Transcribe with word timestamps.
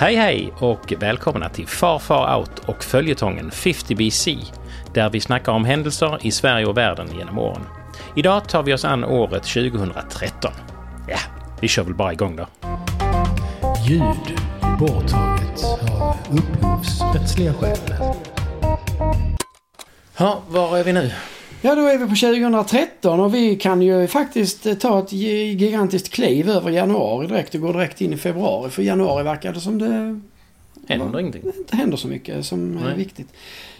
Hej 0.00 0.16
hej 0.16 0.52
och 0.58 0.92
välkomna 0.98 1.48
till 1.48 1.66
Far 1.66 1.98
Far 1.98 2.38
Out 2.38 2.58
och 2.58 2.84
följetongen 2.84 3.50
50 3.50 3.94
BC 3.94 4.36
där 4.94 5.10
vi 5.10 5.20
snackar 5.20 5.52
om 5.52 5.64
händelser 5.64 6.18
i 6.22 6.30
Sverige 6.30 6.66
och 6.66 6.76
världen 6.76 7.08
genom 7.18 7.38
åren. 7.38 7.62
Idag 8.16 8.48
tar 8.48 8.62
vi 8.62 8.74
oss 8.74 8.84
an 8.84 9.04
året 9.04 9.42
2013. 9.42 10.52
Ja, 11.08 11.18
vi 11.60 11.68
kör 11.68 11.82
väl 11.82 11.94
bara 11.94 12.12
igång 12.12 12.36
då. 12.36 12.46
Ljud 13.88 14.38
borttaget 14.78 15.64
av 16.00 16.16
upphovsrättsliga 16.30 17.54
skäl. 17.54 17.78
Ja, 20.16 20.42
var 20.48 20.78
är 20.78 20.84
vi 20.84 20.92
nu? 20.92 21.10
Ja, 21.62 21.74
då 21.74 21.86
är 21.86 21.98
vi 21.98 22.04
på 22.04 22.14
2013 22.14 23.20
och 23.20 23.34
vi 23.34 23.56
kan 23.56 23.82
ju 23.82 24.06
faktiskt 24.06 24.80
ta 24.80 24.98
ett 24.98 25.12
gigantiskt 25.12 26.08
kliv 26.08 26.50
över 26.50 26.70
januari 26.70 27.26
direkt 27.26 27.54
och 27.54 27.60
gå 27.60 27.72
direkt 27.72 28.00
in 28.00 28.12
i 28.12 28.16
februari. 28.16 28.70
För 28.70 28.82
januari 28.82 29.24
verkar 29.24 29.52
det 29.52 29.60
som 29.60 29.78
det 29.78 30.20
Händer 30.88 31.20
ingenting? 31.20 31.42
inte 31.58 31.76
händer 31.76 31.96
så 31.96 32.08
mycket 32.08 32.46
som 32.46 32.78
är 32.78 32.84
Nej. 32.84 32.96
viktigt. 32.96 33.28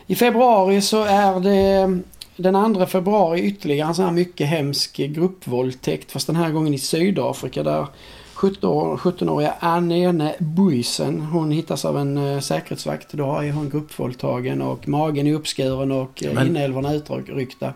I 0.07 0.15
februari 0.15 0.81
så 0.81 1.03
är 1.05 1.41
det 1.41 2.01
den 2.37 2.75
2 2.75 2.87
februari 2.87 3.41
ytterligare 3.41 3.89
en 3.89 3.95
sån 3.95 4.05
här 4.05 4.13
mycket 4.13 4.47
hemsk 4.49 4.97
gruppvåldtäkt. 4.97 6.13
Fast 6.13 6.27
den 6.27 6.37
här 6.37 6.51
gången 6.51 6.75
i 6.75 6.79
Sydafrika 6.79 7.63
där 7.63 7.81
17-år- 7.81 7.89
17-åriga 8.39 9.55
Anene 9.61 10.35
Buisen, 10.39 11.21
hon 11.21 11.51
hittas 11.51 11.85
av 11.85 11.99
en 11.99 12.19
uh, 12.19 12.41
säkerhetsvakt. 12.41 13.13
Då 13.13 13.39
är 13.39 13.53
hon 13.53 13.71
gruppvåldtagen 13.71 14.63
och 14.63 14.89
magen 14.89 15.27
är 15.27 15.35
uppskuren 15.35 15.93
och 15.93 16.23
Men- 16.35 16.47
inälvorna 16.47 16.93
utryckta. 16.95 17.73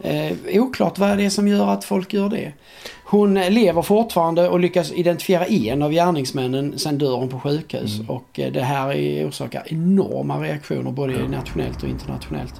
Eh, 0.00 0.32
oklart 0.54 0.98
vad 0.98 1.18
det 1.18 1.24
är 1.24 1.30
som 1.30 1.48
gör 1.48 1.68
att 1.68 1.84
folk 1.84 2.12
gör 2.12 2.28
det. 2.28 2.52
Hon 3.04 3.36
eh, 3.36 3.50
lever 3.50 3.82
fortfarande 3.82 4.48
och 4.48 4.60
lyckas 4.60 4.92
identifiera 4.92 5.46
en 5.46 5.82
av 5.82 5.92
gärningsmännen. 5.92 6.78
Sen 6.78 6.98
dör 6.98 7.16
hon 7.16 7.28
på 7.28 7.40
sjukhus. 7.40 7.94
Mm. 7.98 8.10
Och 8.10 8.40
eh, 8.40 8.52
det 8.52 8.62
här 8.62 8.92
är- 8.92 9.28
orsakar 9.28 9.62
enorma 9.66 10.42
reaktioner 10.42 10.90
både 10.90 11.28
nationellt 11.28 11.82
och 11.82 11.88
internationellt. 11.88 12.54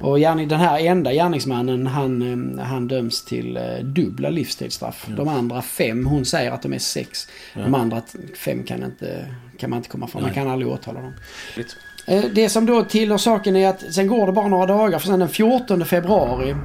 Och 0.00 0.18
gärning, 0.18 0.48
den 0.48 0.60
här 0.60 0.78
enda 0.78 1.12
gärningsmannen 1.12 1.86
han, 1.86 2.58
eh, 2.58 2.64
han 2.64 2.88
döms 2.88 3.24
till 3.24 3.56
eh, 3.56 3.62
dubbla 3.82 4.28
livstidsstraff. 4.30 5.06
De 5.16 5.28
andra 5.28 5.62
fem, 5.62 6.06
hon 6.06 6.24
säger 6.24 6.50
att 6.50 6.62
de 6.62 6.72
är 6.72 6.78
sex. 6.78 7.28
De 7.54 7.74
andra 7.74 8.02
fem 8.36 8.62
kan, 8.64 8.84
inte, 8.84 9.26
kan 9.58 9.70
man 9.70 9.76
inte 9.76 9.88
komma 9.88 10.06
från. 10.06 10.22
Man 10.22 10.34
kan 10.34 10.48
aldrig 10.48 10.72
åtala 10.72 11.00
dem. 11.00 11.12
Eh, 12.06 12.24
Det 12.34 12.48
som 12.48 12.66
då 12.66 12.84
tillhör 12.84 13.18
saken 13.18 13.56
är 13.56 13.68
att 13.68 13.94
sen 13.94 14.06
går 14.06 14.26
det 14.26 14.32
bara 14.32 14.48
några 14.48 14.66
dagar 14.66 14.98
för 14.98 15.06
sen 15.06 15.18
den 15.18 15.28
14 15.28 15.84
februari 15.84 16.56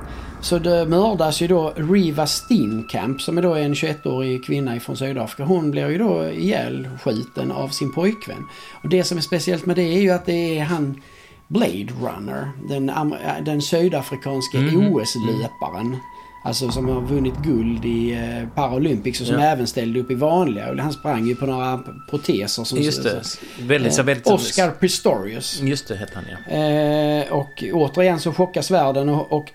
så 0.41 0.59
det 0.59 0.85
mördas 0.85 1.41
ju 1.41 1.47
då 1.47 1.73
Riva 1.75 2.27
Steenkamp 2.27 3.21
som 3.21 3.37
är 3.37 3.41
då 3.41 3.55
en 3.55 3.73
21-årig 3.73 4.45
kvinna 4.45 4.75
ifrån 4.75 4.97
Sydafrika. 4.97 5.43
Hon 5.43 5.71
blir 5.71 5.89
ju 5.89 5.97
då 5.97 6.29
ihjälskjuten 6.29 7.51
av 7.51 7.67
sin 7.69 7.93
pojkvän. 7.93 8.45
Och 8.83 8.89
det 8.89 9.03
som 9.03 9.17
är 9.17 9.21
speciellt 9.21 9.65
med 9.65 9.75
det 9.75 9.83
är 9.83 10.01
ju 10.01 10.11
att 10.11 10.25
det 10.25 10.59
är 10.59 10.63
han 10.63 11.01
Blade 11.49 11.93
Runner, 12.01 12.53
den, 12.69 12.89
äh, 12.89 13.43
den 13.43 13.61
sydafrikanske 13.61 14.57
OS-löparen. 14.57 15.99
Alltså 16.45 16.71
som 16.71 16.89
har 16.89 17.01
vunnit 17.01 17.37
guld 17.43 17.85
i 17.85 18.11
eh, 18.13 18.49
Paralympics 18.55 19.21
och 19.21 19.27
som 19.27 19.35
Ja. 19.39 19.45
även 19.45 19.67
ställde 19.67 19.99
upp 19.99 20.11
i 20.11 20.15
vanliga. 20.15 20.71
Och 20.71 20.77
Han 20.77 20.93
sprang 20.93 21.27
ju 21.27 21.35
på 21.35 21.45
några 21.45 21.79
proteser 22.09 22.63
som... 22.63 22.77
Just 22.77 23.03
det. 23.03 23.21
Väldigt, 23.61 23.93
så 23.93 24.01
Eh, 24.01 24.05
väldigt... 24.05 24.27
Oscar 24.27 24.71
Pistorius. 24.71 25.61
Just 25.61 25.87
det, 25.87 25.95
hette 25.95 26.11
han 26.15 26.23
ja. 26.49 26.55
Eh, 26.57 27.33
och 27.33 27.63
återigen 27.73 28.19
så 28.19 28.33
chockas 28.33 28.71
världen 28.71 29.09
och, 29.09 29.31
och 29.33 29.51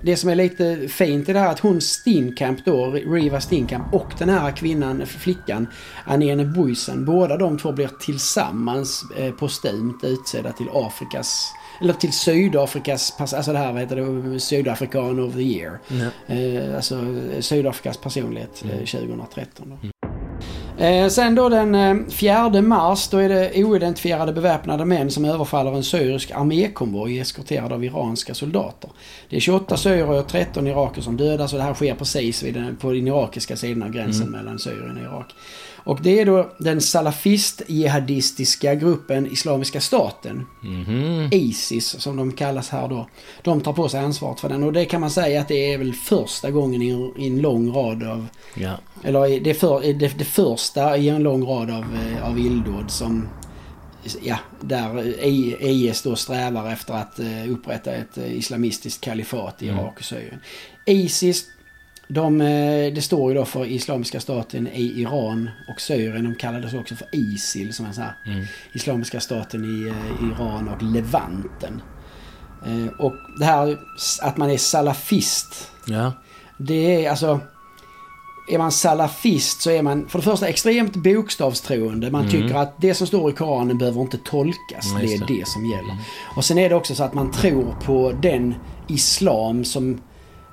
det 0.00 0.16
som 0.16 0.30
är 0.30 0.34
lite 0.34 0.88
fint 0.88 1.28
i 1.28 1.32
det 1.32 1.38
här 1.38 1.50
att 1.50 1.60
hon 1.60 1.80
Steenkamp 1.80 2.64
då, 2.64 2.90
Riva 2.90 3.40
Steenkamp 3.40 3.94
och 3.94 4.12
den 4.18 4.28
här 4.28 4.50
kvinnan, 4.50 5.06
flickan 5.06 5.66
Anene 6.04 6.44
Buisen, 6.44 7.04
båda 7.04 7.36
de 7.36 7.58
två 7.58 7.72
blir 7.72 7.90
tillsammans 8.00 9.04
eh, 9.18 9.32
postumt 9.32 9.98
utsedda 10.02 10.52
till 10.52 10.66
Afrikas 10.72 11.52
eller 11.82 11.92
till 11.92 12.12
Sydafrikas, 12.12 13.10
pass- 13.18 13.34
alltså 13.34 13.52
det 13.52 13.58
här 13.58 13.72
vad 13.72 13.80
heter 13.80 13.96
det, 13.96 14.40
Sydafrikan 14.40 15.20
of 15.20 15.34
the 15.34 15.42
year. 15.42 15.78
Eh, 16.26 16.76
alltså 16.76 17.00
Sydafrikas 17.40 17.96
personlighet 17.96 18.64
eh, 18.64 18.78
2013. 18.78 19.78
Då. 19.82 19.88
Eh, 20.84 21.08
sen 21.08 21.34
då 21.34 21.48
den 21.48 21.74
eh, 21.74 21.96
4 22.08 22.62
mars 22.62 23.08
då 23.08 23.18
är 23.18 23.28
det 23.28 23.64
oidentifierade 23.64 24.32
beväpnade 24.32 24.84
män 24.84 25.10
som 25.10 25.24
överfaller 25.24 25.72
en 25.76 25.84
syrisk 25.84 26.30
armékonvoj 26.30 27.18
eskorterad 27.18 27.72
av 27.72 27.84
iranska 27.84 28.34
soldater. 28.34 28.90
Det 29.28 29.36
är 29.36 29.40
28 29.40 29.76
syrier 29.76 30.10
och 30.10 30.28
13 30.28 30.66
iraker 30.66 31.02
som 31.02 31.16
dödas 31.16 31.52
och 31.52 31.58
det 31.58 31.64
här 31.64 31.74
sker 31.74 31.94
precis 31.94 32.42
vid 32.42 32.54
den, 32.54 32.76
på 32.76 32.92
den 32.92 33.06
irakiska 33.08 33.56
sidan 33.56 33.82
av 33.82 33.90
gränsen 33.90 34.30
mellan 34.30 34.58
Syrien 34.58 34.96
och 34.96 35.02
Irak. 35.02 35.34
Och 35.84 35.98
det 36.02 36.20
är 36.20 36.26
då 36.26 36.52
den 36.58 36.80
salafist-jihadistiska 36.80 38.74
gruppen 38.74 39.32
Islamiska 39.32 39.80
staten. 39.80 40.46
Mhm. 40.60 41.28
Isis 41.32 42.00
som 42.00 42.16
de 42.16 42.32
kallas 42.32 42.68
här 42.68 42.88
då. 42.88 43.08
De 43.42 43.60
tar 43.60 43.72
på 43.72 43.88
sig 43.88 44.00
ansvaret 44.00 44.40
för 44.40 44.48
den 44.48 44.62
och 44.62 44.72
det 44.72 44.84
kan 44.84 45.00
man 45.00 45.10
säga 45.10 45.40
att 45.40 45.48
det 45.48 45.72
är 45.72 45.78
väl 45.78 45.92
första 45.92 46.50
gången 46.50 46.82
i 46.82 47.26
en, 47.26 47.40
lång 47.40 47.72
rad 47.72 48.02
av 48.02 48.26
Ja. 48.54 48.72
eller 49.04 49.40
det, 49.40 49.54
för, 49.54 49.80
det, 49.80 50.18
det 50.18 50.24
första 50.24 50.96
i 50.96 51.08
en 51.08 51.22
lång 51.22 51.44
rad 51.44 51.70
av, 51.70 51.84
eh, 51.94 52.28
av 52.30 52.38
illdåd 52.38 52.90
som 52.90 53.28
Ja, 54.22 54.38
där 54.60 55.14
IS 55.64 56.02
då 56.02 56.16
strävar 56.16 56.72
efter 56.72 56.94
att 56.94 57.18
eh, 57.18 57.50
upprätta 57.50 57.92
ett 57.92 58.18
eh, 58.18 58.32
islamistiskt 58.32 59.04
kalifat 59.04 59.62
i 59.62 59.66
Irak 59.66 59.98
och 59.98 60.04
Syrien. 60.04 60.40
Isis, 60.86 61.44
de, 62.14 62.40
eh, 62.40 62.92
det 62.94 63.02
står 63.02 63.32
ju 63.32 63.38
då 63.38 63.44
för 63.44 63.64
Islamiska 63.64 64.20
staten 64.20 64.68
i 64.68 65.00
Iran 65.00 65.50
och 65.68 65.80
Syrien. 65.80 66.24
De 66.24 66.34
kallades 66.34 66.74
också 66.74 66.94
för 66.96 67.06
ISIL 67.12 67.72
som 67.74 67.86
är 67.86 67.92
så 67.92 68.00
här 68.00 68.14
Islamiska 68.74 69.20
staten 69.20 69.64
i 69.64 69.88
eh, 69.88 70.28
Iran 70.28 70.68
och 70.68 70.82
Levanten. 70.82 71.82
Eh, 72.66 72.86
Och 72.98 73.12
det 73.38 73.44
här 73.44 73.78
att 74.22 74.36
man 74.36 74.50
är 74.50 74.58
salafist 74.58 75.70
Ja. 75.86 76.12
det 76.58 77.04
är 77.04 77.10
alltså... 77.10 77.40
Är 78.50 78.58
man 78.58 78.72
salafist 78.72 79.62
så 79.62 79.70
är 79.70 79.82
man 79.82 80.08
för 80.08 80.18
det 80.18 80.24
första 80.24 80.48
extremt 80.48 80.96
bokstavstroende. 80.96 82.10
Man 82.10 82.30
tycker 82.30 82.54
att 82.54 82.74
det 82.80 82.94
som 82.94 83.06
står 83.06 83.30
i 83.30 83.32
Koranen 83.34 83.78
behöver 83.78 84.00
inte 84.00 84.18
tolkas. 84.18 84.90
Mm, 84.90 85.06
det 85.06 85.14
är 85.14 85.18
det. 85.18 85.26
det 85.38 85.48
som 85.48 85.66
gäller. 85.66 85.96
Och 86.36 86.44
sen 86.44 86.58
är 86.58 86.68
det 86.68 86.74
också 86.74 86.94
så 86.94 87.04
att 87.04 87.14
man 87.14 87.30
tror 87.30 87.74
på 87.84 88.12
den 88.22 88.54
islam 88.88 89.64
som 89.64 90.00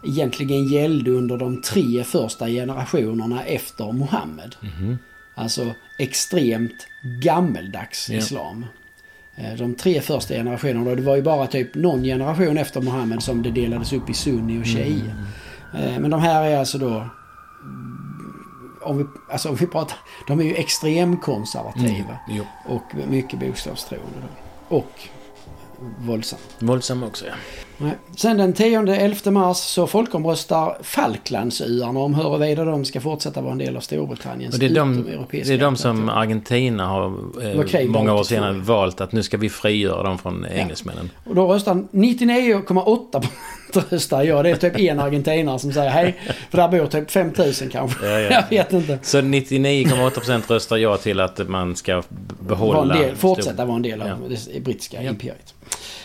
egentligen 0.04 0.66
gällde 0.66 1.12
under 1.12 1.38
de 1.38 1.62
tre 1.62 2.04
första 2.04 2.48
generationerna 2.48 3.44
efter 3.44 3.92
Muhammed. 3.92 4.56
Alltså 5.36 5.74
extremt 6.00 6.88
gammeldags 7.24 8.10
Ja. 8.10 8.18
islam. 8.18 8.66
Eh, 9.36 9.54
De 9.58 9.76
tre 9.76 10.02
första 10.02 10.34
generationerna, 10.34 10.96
det 10.96 11.02
var 11.02 11.16
ju 11.16 11.22
bara 11.22 11.48
typ 11.48 11.76
någon 11.76 12.04
generation 12.04 12.58
efter 12.58 12.82
Muhammed 12.82 13.24
som 13.24 13.44
det 13.44 13.52
delades 13.52 13.94
upp 13.94 14.10
i 14.10 14.14
sunni 14.14 14.62
och 14.62 14.66
shia. 14.66 15.16
Eh, 15.74 16.00
Men 16.00 16.12
de 16.12 16.22
här 16.22 16.44
är 16.44 16.58
alltså 16.58 16.78
då... 16.78 16.88
mm, 16.90 17.10
Om 18.82 18.98
vi, 18.98 19.06
alltså 19.32 19.50
om 19.50 19.56
vi 19.56 19.68
pratar... 19.68 19.98
De 20.28 20.40
är 20.40 20.44
ju 20.44 20.56
extremkonservativa. 20.56 22.18
Jo. 22.30 22.44
Och 22.66 22.84
mycket 23.10 23.40
bokstavstroende. 23.40 24.18
Och 24.68 24.92
våldsamma. 26.00 26.42
Våldsam 26.60 27.04
också 27.04 27.26
ja. 27.26 27.32
Nej. 27.78 27.92
Sen 28.18 28.38
den 28.38 28.54
10-11 28.54 29.32
mars 29.32 29.58
så 29.58 29.88
folkomröstar 29.88 30.78
Falklandsöarna 30.84 32.00
om 32.00 32.14
huruvida 32.16 32.66
de 32.66 32.86
ska 32.86 33.02
fortsätta 33.02 33.42
vara 33.42 33.52
en 33.52 33.58
del 33.58 33.78
av 33.78 33.82
Storbritanniens 33.82 34.54
Och 34.54 34.60
det 34.60 34.66
är 34.66 34.70
de, 34.76 35.06
det 35.32 35.50
är 35.54 35.58
de 35.58 35.76
som. 35.76 36.10
Argentina 36.10 36.86
har 36.88 37.02
var 37.56 37.76
eh, 37.82 37.88
många 37.90 38.12
år 38.14 38.20
82. 38.20 38.24
senare 38.24 38.54
valt 38.54 39.02
att 39.02 39.12
nu 39.12 39.24
ska 39.24 39.38
vi 39.38 39.50
frigöra 39.50 40.04
dem 40.04 40.18
från 40.18 40.46
engelsmännen. 40.46 41.10
Och 41.26 41.36
då 41.36 41.54
röstar 41.54 41.74
99,8% 41.74 43.28
röstar 43.90 44.24
ja. 44.24 44.44
Det 44.44 44.50
är 44.50 44.56
typ 44.56 44.80
en 44.80 45.00
argentinare 45.00 45.60
som 45.60 45.74
säger 45.74 45.90
hej. 45.90 46.16
För 46.50 46.58
där 46.58 46.68
bor 46.68 46.86
typ 46.88 47.12
5000 47.12 47.70
kanske. 47.70 48.06
Ja, 48.08 48.20
ja. 48.20 48.30
Jag 48.50 48.50
vet 48.50 48.74
inte. 48.74 49.00
Så 49.02 49.18
99,8% 49.18 50.42
röstar 50.48 50.78
ja 50.78 50.98
till 50.98 51.20
att 51.20 51.48
man 51.50 51.76
ska 51.76 52.04
behålla... 52.40 52.80
Vara 52.84 52.96
en 52.98 53.02
del, 53.02 53.16
fortsätta 53.16 53.54
Stor- 53.54 53.66
vara 53.66 53.76
en 53.76 53.82
del 53.82 54.02
av 54.02 54.08
Ja. 54.08 54.16
det 54.54 54.60
brittiska 54.60 55.04
Ja. 55.04 55.10
imperiet. 55.10 55.54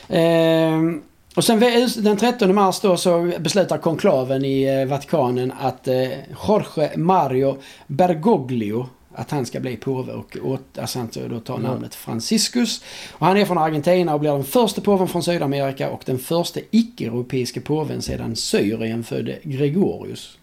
Ehm, 0.08 1.02
och 1.36 1.44
sen 1.44 1.60
den 1.96 2.16
13 2.16 2.54
mars 2.54 2.80
då 2.80 2.96
så 2.96 3.32
beslutar 3.38 3.78
konklaven 3.78 4.44
i 4.44 4.62
eh, 4.62 4.86
Vatikanen 4.86 5.52
att 5.60 5.88
eh, 5.88 6.08
Jorge 6.48 6.96
Mario 6.96 7.56
Bergoglio 7.86 8.86
att 9.14 9.30
han 9.30 9.46
ska 9.46 9.60
bli 9.60 9.76
påve 9.76 10.12
och 10.12 10.36
åt, 10.42 10.78
alltså 10.78 10.98
han 10.98 11.08
då 11.28 11.40
tar 11.40 11.58
namnet 11.58 11.94
Franciscus. 11.94 12.82
Och 13.12 13.26
han 13.26 13.36
är 13.36 13.44
från 13.44 13.58
Argentina 13.58 14.14
och 14.14 14.20
blir 14.20 14.30
den 14.30 14.44
första 14.44 14.80
påven 14.80 15.08
från 15.08 15.22
Sydamerika 15.22 15.90
och 15.90 16.02
den 16.06 16.18
första 16.18 16.60
icke-europeiska 16.70 17.60
påven 17.60 18.02
sedan 18.02 18.36
Syrien 18.36 19.04
födde 19.04 19.38
Gregorius. 19.42 20.38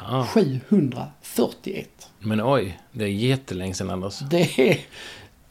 Ja, 0.00 0.26
741. 0.30 1.88
men 2.18 2.40
oj, 2.42 2.78
det 2.92 3.04
är 3.04 3.08
jättelänge 3.08 3.74
sedan 3.74 3.90
Anders. 3.90 4.18
Det 4.18 4.58
är... 4.58 4.78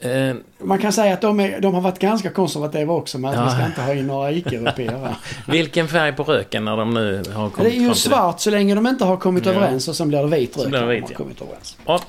Eh, 0.02 0.36
man 0.60 0.80
kan 0.80 0.94
säga 0.94 1.14
att 1.14 1.22
de, 1.22 1.40
är, 1.40 1.62
de, 1.62 1.74
har 1.74 1.82
varit 1.82 2.00
ganska 2.00 2.30
konservativa 2.30 2.94
också 2.94 3.18
med 3.18 3.30
att 3.30 3.36
ja. 3.36 3.42
man 3.42 3.52
ska 3.52 3.66
inte 3.66 3.82
ha 3.82 3.94
in 3.94 4.08
några 4.08 4.32
icke-européer. 4.32 5.16
Vilken 5.48 5.88
färg 5.88 6.14
på 6.14 6.24
röken 6.24 6.66
när 6.66 6.78
de 6.78 6.94
nu 6.94 7.24
har 7.34 7.50
kommit 7.50 7.72
Det 7.72 7.78
är 7.78 7.82
ju 7.82 7.94
svart 7.94 8.38
det. 8.38 8.42
så 8.44 8.50
länge 8.50 8.76
de 8.76 8.88
inte 8.88 9.06
har 9.06 9.18
kommit 9.18 9.46
ja. 9.46 9.52
överens 9.52 9.88
och 9.88 9.96
sen 9.96 10.08
blir 10.08 10.20
det 10.20 10.28
vit 10.28 10.58
rök 10.58 10.72
när 10.72 10.88
de 10.88 11.02
har 11.02 11.08
kommit 11.08 11.42
överens. 11.42 11.78
Bra. 11.86 12.00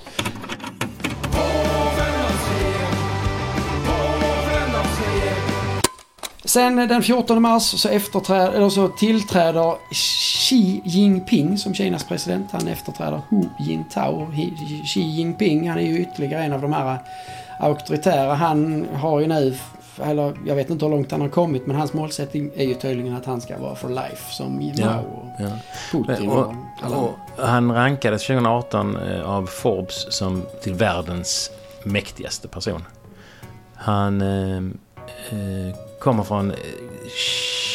Sen 6.45 6.77
den 6.77 7.03
14 7.03 7.43
mars 7.43 7.63
så, 7.63 7.89
efterträd, 7.89 8.55
eller 8.55 8.69
så 8.69 8.89
tillträder 8.89 9.75
Xi 9.93 10.83
Jinping 10.85 11.59
som 11.59 11.75
Kinas 11.75 12.05
president. 12.05 12.47
Han 12.53 12.69
efterträder 12.69 13.21
Hu 13.29 13.43
Jintao. 13.61 14.33
Xi 14.87 15.01
Jinping 15.01 15.69
han 15.69 15.79
är 15.79 15.83
ju 15.83 15.99
ytterligare 15.99 16.45
en 16.45 16.53
av 16.53 16.61
de 16.63 16.73
här 16.73 16.99
auktoritära. 17.63 18.35
Han 18.35 18.89
har 18.95 19.21
ju 19.21 19.27
nu, 19.27 19.55
eller 20.03 20.35
jag 20.47 20.55
vet 20.55 20.71
inte 20.71 20.85
hur 20.85 20.91
långt 20.91 21.11
han 21.11 21.21
har 21.21 21.29
kommit, 21.29 21.67
men 21.67 21.77
hans 21.77 21.93
målsättning 21.93 22.51
är 22.57 22.65
ju 22.65 22.75
tydligen 22.75 23.17
att 23.17 23.27
han 23.27 23.41
ska 23.41 23.59
vara 23.59 23.75
for 23.75 23.89
life 23.89 24.33
som 24.33 24.73
Ja, 24.75 24.87
Mao 24.87 25.05
och 25.05 25.27
ja. 25.39 25.51
Putin. 25.93 26.29
Och, 26.29 26.39
och 26.39 26.55
alla. 26.83 26.97
och 26.97 27.19
han 27.39 27.73
rankades 27.73 28.27
2018 28.27 28.97
eh, 28.97 29.31
av 29.31 29.47
Forbes 29.47 30.15
som 30.15 30.43
till 30.63 30.75
världens 30.75 31.51
mäktigaste 31.85 32.49
person. 32.49 32.85
Han 33.75 34.21
eh, 34.21 34.57
eh, 35.31 35.75
kommer 36.01 36.23
från 36.23 36.51
eh, 36.51 36.57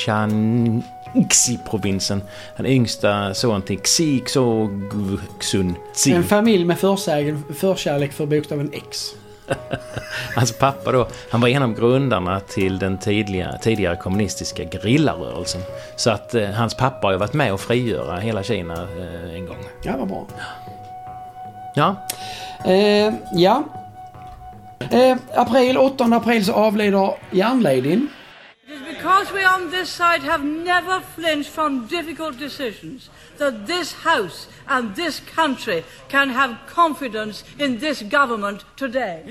Shanxi-provinsen. 0.05 2.21
Han 2.55 2.65
är 2.65 2.69
yngsta 2.69 3.33
son 3.33 3.61
till 3.61 3.79
Xi 3.79 4.19
Xogsun 4.19 5.75
Tzi. 5.93 6.11
En 6.11 6.23
familj 6.23 6.65
med 6.65 6.79
försägen, 6.79 7.43
förkärlek 7.53 8.13
för 8.13 8.25
bokstaven 8.25 8.69
X. 8.73 9.13
Hans 10.35 10.51
pappa 10.51 10.91
då, 10.91 11.07
han 11.31 11.41
var 11.41 11.47
en 11.47 11.63
av 11.63 11.73
grundarna 11.73 12.39
till 12.39 12.79
den 12.79 12.97
tidiga, 12.97 13.57
tidigare 13.61 13.95
kommunistiska 13.95 14.63
grillarrörelsen. 14.63 15.61
Så 15.95 16.09
att 16.09 16.33
eh, 16.33 16.49
hans 16.49 16.75
pappa 16.75 17.07
har 17.07 17.11
ju 17.11 17.17
varit 17.17 17.33
med 17.33 17.53
och 17.53 17.61
frigöra 17.61 18.17
hela 18.17 18.43
Kina 18.43 18.73
eh, 18.73 19.35
en 19.35 19.45
gång. 19.45 19.57
Ja, 19.83 19.97
vad 19.97 20.07
bra. 20.07 20.27
Ja, 21.75 21.95
Eh, 22.65 23.13
ja. 23.33 23.63
Eh, 24.91 25.17
april, 25.35 25.77
8 25.77 26.03
april 26.03 26.45
så 26.45 26.53
avlider 26.53 27.13
järnladyn. 27.31 28.07
It 28.67 28.73
is 28.73 28.95
because 28.95 29.33
we 29.33 29.45
on 29.45 29.71
this 29.71 29.89
side 29.89 30.23
have 30.23 30.43
never 30.43 31.01
flinched 31.15 31.53
from 31.53 31.87
difficult 31.87 32.39
decisions 32.39 33.09
that 33.37 33.67
this 33.67 33.93
House 33.93 34.47
and 34.65 34.95
this 34.95 35.21
country 35.35 35.83
can 36.09 36.29
have 36.29 36.55
confidence 36.75 37.45
in 37.59 37.79
this 37.79 38.01
government 38.01 38.65
today. 38.75 39.23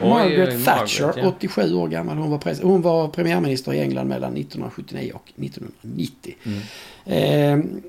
Oj, 0.00 0.08
Margaret 0.08 0.54
oj, 0.54 0.64
Thatcher, 0.64 1.06
Margaret, 1.06 1.24
ja. 1.24 1.28
87 1.28 1.74
år 1.74 1.88
gammal. 1.88 2.16
Hon 2.16 2.30
var, 2.30 2.38
pres- 2.38 2.62
hon 2.62 2.82
var 2.82 3.08
premiärminister 3.08 3.72
i 3.72 3.80
England 3.80 4.08
mellan 4.08 4.36
1979 4.36 5.12
och 5.14 5.32
1990. 5.36 6.34
Mm. 6.44 6.60
Eh, 7.04 7.80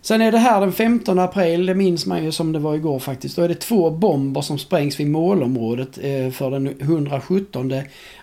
sen 0.00 0.20
är 0.20 0.32
det 0.32 0.38
här 0.38 0.60
den 0.60 0.72
15 0.72 1.18
april, 1.18 1.66
det 1.66 1.74
minns 1.74 2.06
man 2.06 2.24
ju 2.24 2.32
som 2.32 2.52
det 2.52 2.58
var 2.58 2.74
igår 2.74 2.98
faktiskt. 2.98 3.36
Då 3.36 3.42
är 3.42 3.48
det 3.48 3.54
två 3.54 3.90
bomber 3.90 4.40
som 4.40 4.58
sprängs 4.58 5.00
vid 5.00 5.10
målområdet 5.10 5.98
eh, 5.98 6.30
för 6.30 6.50
den 6.50 6.80
117 6.80 7.72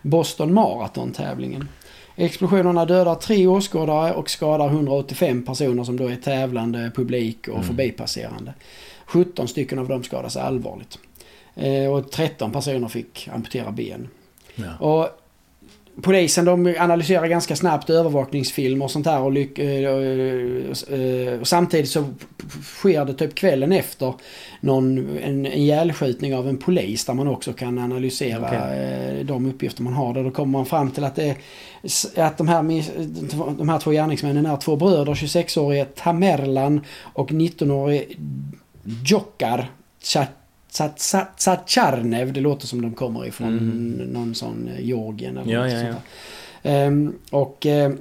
Boston 0.02 0.54
Marathon-tävlingen. 0.54 1.70
Explosionerna 2.16 2.86
dödar 2.86 3.16
tre 3.16 3.48
åskådare 3.48 4.14
och 4.14 4.30
skadar 4.30 4.68
185 4.68 5.46
personer 5.46 5.84
som 5.84 5.98
då 5.98 6.08
är 6.08 6.16
tävlande, 6.16 6.92
publik 6.96 7.48
och 7.48 7.54
Mm. 7.56 7.68
förbipasserande. 7.68 8.54
17 9.06 9.48
stycken 9.48 9.80
av 9.80 9.88
dem 9.88 10.04
skadas 10.04 10.38
allvarligt. 10.38 11.00
Eh, 11.56 11.92
och 11.94 12.12
13 12.12 12.52
personer 12.52 12.88
fick 12.88 13.30
amputera 13.34 13.72
ben. 13.72 14.08
Ja. 14.56 14.78
Och 14.80 15.10
polisen 16.02 16.46
de 16.46 16.76
analyserar 16.80 17.28
ganska 17.28 17.56
snabbt 17.56 17.90
övervakningsfilmer 17.90 18.86
och 18.86 18.92
sånt 18.92 19.06
här 19.06 19.22
och, 19.22 19.32
lyck, 19.32 19.60
eh, 19.60 19.84
eh, 19.84 21.00
eh, 21.00 21.40
och 21.40 21.48
samtidigt 21.48 21.90
så 21.90 22.06
sker 22.64 23.06
det 23.06 23.14
typ 23.14 23.36
kvällen 23.36 23.72
efter 23.72 24.14
någon, 24.60 24.98
en, 24.98 25.18
en 25.24 25.46
ihjälskjutning 25.46 26.36
av 26.36 26.50
en 26.50 26.58
polis 26.58 27.06
där 27.06 27.14
man 27.14 27.28
också 27.28 27.54
kan 27.54 27.80
analysera 27.80 28.76
eh, 28.76 29.26
de 29.26 29.46
uppgifter 29.46 29.84
man 29.84 29.94
har. 29.94 30.14
Där 30.14 30.24
då 30.24 30.32
kommer 30.32 30.52
man 30.52 30.66
fram 30.66 30.92
till 30.92 31.04
att, 31.04 31.16
det, 31.16 31.36
att 32.16 32.38
de, 32.38 32.48
här, 32.48 32.64
de 33.58 33.70
här 33.70 33.80
två 33.80 33.92
gärningsmännen 33.92 34.46
är 34.46 34.58
två 34.58 34.76
bröder, 34.76 35.14
26-årige 35.14 35.86
Tamerlan 35.86 36.82
och 37.14 37.32
19-årige 37.32 38.06
Djokar 38.84 39.72
Cha- 40.02 40.26
Tzacharnev. 41.38 42.34
Det 42.34 42.42
låter 42.42 42.68
som 42.68 42.82
de 42.82 42.94
kommer 42.94 43.26
ifrån 43.28 43.58
någon 44.14 44.36
sån 44.36 44.70
eh, 44.78 44.86
Georgien 44.86 45.38
eller 45.38 45.54
Ja, 45.54 45.64
något 45.64 45.72
ja, 45.72 45.80
sånt 45.80 45.96
ja. 46.64 46.70
Ehm, 46.72 47.14
och 47.32 47.66
eh, 47.66 47.92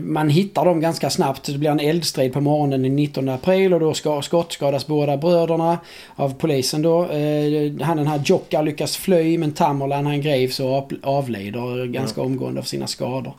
man 0.00 0.28
hittar 0.28 0.64
dem 0.64 0.80
ganska 0.80 1.10
snabbt. 1.10 1.44
Det 1.46 1.58
blir 1.58 1.70
en 1.70 1.80
eldstrid 1.80 2.32
på 2.32 2.40
morgonen 2.40 2.82
den 2.82 2.96
19 2.96 3.28
april 3.28 3.74
och 3.74 3.80
då 3.80 3.94
ska, 3.94 4.22
skottskadas 4.22 4.86
båda 4.86 5.16
bröderna 5.16 5.78
av 6.14 6.34
polisen 6.34 6.82
då. 6.82 7.04
Eh, 7.04 7.72
han 7.80 7.96
den 7.96 8.06
här 8.06 8.22
Jokka 8.24 8.62
lyckas 8.62 8.96
fly 8.96 9.38
men 9.38 9.52
Tamerlan 9.52 10.06
han 10.06 10.20
greps 10.20 10.60
och 10.60 10.72
av- 10.76 10.92
avlider 11.02 11.86
ganska 11.86 12.22
omgående 12.22 12.60
av 12.60 12.64
sina 12.64 12.86
skador. 12.86 13.32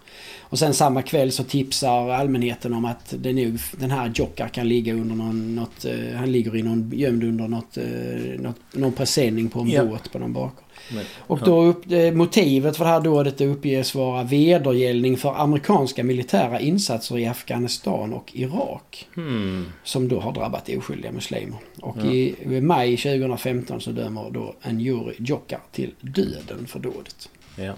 Och 0.53 0.59
sen 0.59 0.73
samma 0.73 1.01
kväll 1.01 1.31
så 1.31 1.43
tipsar 1.43 2.09
allmänheten 2.09 2.73
om 2.73 2.85
att 2.85 3.13
det 3.17 3.33
nog, 3.33 3.59
den 3.71 3.91
här 3.91 4.11
Jokka 4.15 4.47
kan 4.47 4.67
ligga 4.67 4.93
under 4.93 5.15
någon, 5.15 5.55
något, 5.55 5.85
eh, 5.85 6.15
han 6.17 6.31
ligger 6.31 6.55
i 6.55 6.63
någon, 6.63 6.91
gömd 6.95 7.23
under 7.23 7.47
något, 7.47 7.77
eh, 7.77 8.39
något, 8.39 8.55
någon 8.73 8.91
presenning 8.91 9.49
på 9.49 9.59
en 9.59 9.69
Ja. 9.69 9.85
båt 9.85 10.11
på 10.11 10.19
någon 10.19 10.33
bakgård. 10.33 10.63
Men, 10.95 11.03
Och 11.17 11.39
då 11.39 11.63
upp, 11.63 11.91
eh, 11.91 12.11
motivet 12.11 12.77
för 12.77 12.85
det 12.85 12.91
här 12.91 13.01
dådet 13.01 13.41
uppges 13.41 13.95
vara 13.95 14.23
vedergällning 14.23 15.17
för 15.17 15.41
amerikanska 15.41 16.03
militära 16.03 16.59
insatser 16.59 17.17
i 17.17 17.25
Afghanistan 17.25 18.13
och 18.13 18.31
Irak. 18.33 19.07
hmm. 19.15 19.65
Som 19.83 20.07
då 20.07 20.19
har 20.19 20.33
drabbat 20.33 20.69
oskyldiga 20.69 21.11
muslimer. 21.11 21.57
Och 21.81 21.97
i 22.05 22.35
maj 22.61 22.97
2015 22.97 23.81
så 23.81 23.91
dömer 23.91 24.31
då 24.31 24.55
en 24.61 24.79
jury 24.79 25.13
Jokka 25.19 25.59
till 25.71 25.93
döden 26.01 26.67
för 26.67 26.79
dådet. 26.79 27.29
Ja. 27.55 27.73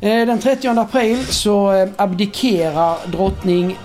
Eh, 0.00 0.26
Den 0.26 0.38
30 0.38 0.68
april 0.68 1.26
så 1.26 1.72
eh, 1.72 1.88
abdikerar 1.96 2.96
drottning 3.06 3.78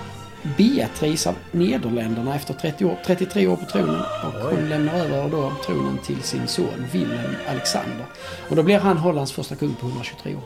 Beatrice 0.57 1.27
av 1.27 1.35
Nederländerna 1.51 2.35
efter 2.35 2.53
30 2.53 2.85
år, 2.85 2.97
33 3.05 3.47
år 3.47 3.55
på 3.55 3.65
tronen. 3.65 4.01
Och 4.23 4.49
hon 4.49 4.69
lämnar 4.69 4.93
över 4.95 5.29
då 5.29 5.51
tronen 5.65 5.97
till 6.05 6.21
sin 6.21 6.47
son 6.47 6.85
Wilhelm 6.91 7.35
Alexander. 7.49 8.05
Och 8.49 8.55
då 8.55 8.63
blir 8.63 8.79
han 8.79 8.97
Hollands 8.97 9.31
första 9.31 9.55
kung 9.55 9.75
på 9.75 9.87
123 9.87 10.35
år. 10.35 10.41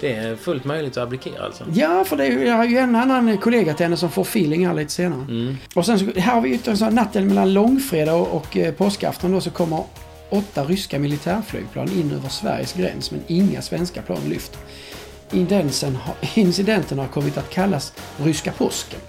Det 0.00 0.12
är 0.12 0.36
fullt 0.36 0.64
möjligt 0.64 0.96
att 0.96 1.02
abdikera 1.02 1.44
alltså. 1.44 1.64
Ja, 1.74 2.04
för 2.04 2.16
det 2.16 2.26
är, 2.26 2.44
jag 2.44 2.56
har 2.56 2.64
ju 2.64 2.78
en 2.78 2.96
annan 2.96 3.38
kollega 3.38 3.74
till 3.74 3.84
henne 3.86 3.96
som 3.96 4.10
får 4.10 4.22
feeling 4.22 4.66
här 4.66 4.74
lite 4.74 4.92
senare. 4.92 5.20
Mm. 5.20 5.56
Och 5.74 5.86
sen 5.86 5.98
så, 5.98 6.20
här 6.20 6.34
har 6.34 6.40
vi 6.40 6.48
ju 6.48 6.58
en 6.66 6.76
sån 6.76 6.94
natten 6.94 7.26
mellan 7.26 7.52
långfredag 7.52 8.20
och, 8.20 8.36
och 8.36 8.56
eh, 8.56 8.74
påskafton 8.74 9.32
då 9.32 9.40
så 9.40 9.50
kommer 9.50 9.84
åtta 10.30 10.64
ryska 10.64 10.98
militärflygplan 10.98 11.88
in 11.92 12.12
över 12.12 12.28
Sveriges 12.28 12.72
gräns 12.72 13.10
men 13.10 13.20
inga 13.26 13.62
svenska 13.62 14.02
plan 14.02 14.20
lyfter. 14.28 14.60
Incidenten 16.34 16.98
har, 16.98 17.06
kommit 17.06 17.38
att 17.38 17.50
kallas 17.50 17.92
ryska 18.16 18.52
påsken. 18.52 19.00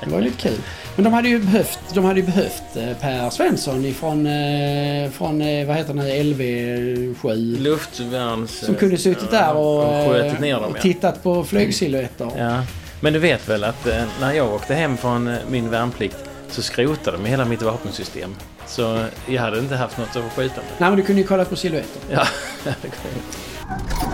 Det 0.00 0.10
var 0.10 0.18
ju 0.18 0.24
lite 0.24 0.48
kul. 0.48 0.58
Men 0.96 1.04
de 1.04 1.12
hade 1.12 1.28
ju 1.28 1.38
behövt, 1.38 1.78
de 1.94 2.04
hade 2.04 2.20
ju 2.20 2.26
behövt 2.26 2.76
eh, 2.76 2.96
Per 3.00 3.30
Svensson 3.30 3.84
ifrån, 3.84 4.26
eh, 4.26 5.10
från 5.10 5.40
eh, 5.40 5.66
vad 5.66 5.76
heter 5.76 5.94
den, 5.94 6.06
LV7. 6.06 7.58
Luftvärns... 7.58 8.58
Som 8.58 8.74
kunde 8.74 8.98
suttit 8.98 9.30
där 9.30 9.54
och, 9.54 10.06
och 10.06 10.40
ner 10.40 10.60
dem 10.60 10.72
och 10.72 10.80
tittat 10.80 11.22
på 11.22 11.44
flygsilhuetter. 11.44 12.30
ja. 12.36 12.62
Men 13.00 13.12
du 13.12 13.18
vet 13.18 13.48
väl 13.48 13.64
att 13.64 13.86
när 14.20 14.32
jag 14.32 14.54
åkte 14.54 14.74
hem 14.74 14.96
från 14.96 15.36
min 15.50 15.70
värnplikt 15.70 16.16
så 16.50 16.62
skrotade 16.62 17.16
de 17.16 17.24
hela 17.24 17.44
mitt 17.44 17.62
vapensystem. 17.62 18.34
Så 18.66 19.04
jag 19.26 19.42
hade 19.42 19.58
inte 19.58 19.76
haft 19.76 19.98
något 19.98 20.16
att 20.16 20.32
skjuta 20.32 20.56
med. 20.56 20.70
Nej 20.78 20.90
men 20.90 20.96
du 20.96 21.02
kunde 21.02 21.20
ju 21.22 21.26
kolla 21.26 21.44
på 21.44 21.56
silhuetter. 21.56 22.02
Ja, 22.10 22.26
det 22.64 22.88
kunde 22.88 23.16
jag. 23.16 24.13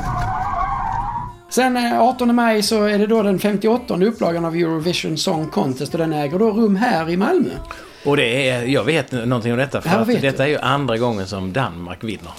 Sen 1.51 1.77
eh, 1.77 2.01
18 2.01 2.35
maj 2.35 2.63
så 2.63 2.85
är 2.85 2.99
det 2.99 3.07
då 3.07 3.23
den 3.23 3.39
58 3.39 3.95
upplagan 3.95 4.45
av 4.45 4.55
Eurovision 4.55 5.17
Song 5.17 5.47
Contest 5.47 5.93
och 5.93 5.99
den 5.99 6.13
äger 6.13 6.39
då 6.39 6.51
rum 6.51 6.77
här 6.77 7.11
i 7.11 7.17
Malmö. 7.17 7.51
Och 8.05 8.17
det 8.17 8.49
är, 8.49 8.63
jag 8.63 8.85
vet 8.85 9.13
någonting 9.13 9.53
om 9.53 9.59
detta 9.59 9.81
för 9.81 9.91
att 9.91 10.07
detta 10.21 10.37
du? 10.37 10.43
är 10.43 10.47
ju 10.47 10.59
andra 10.59 10.99
gången 10.99 11.27
som 11.27 11.53
Danmark 11.53 12.05
vinner. 12.05 12.33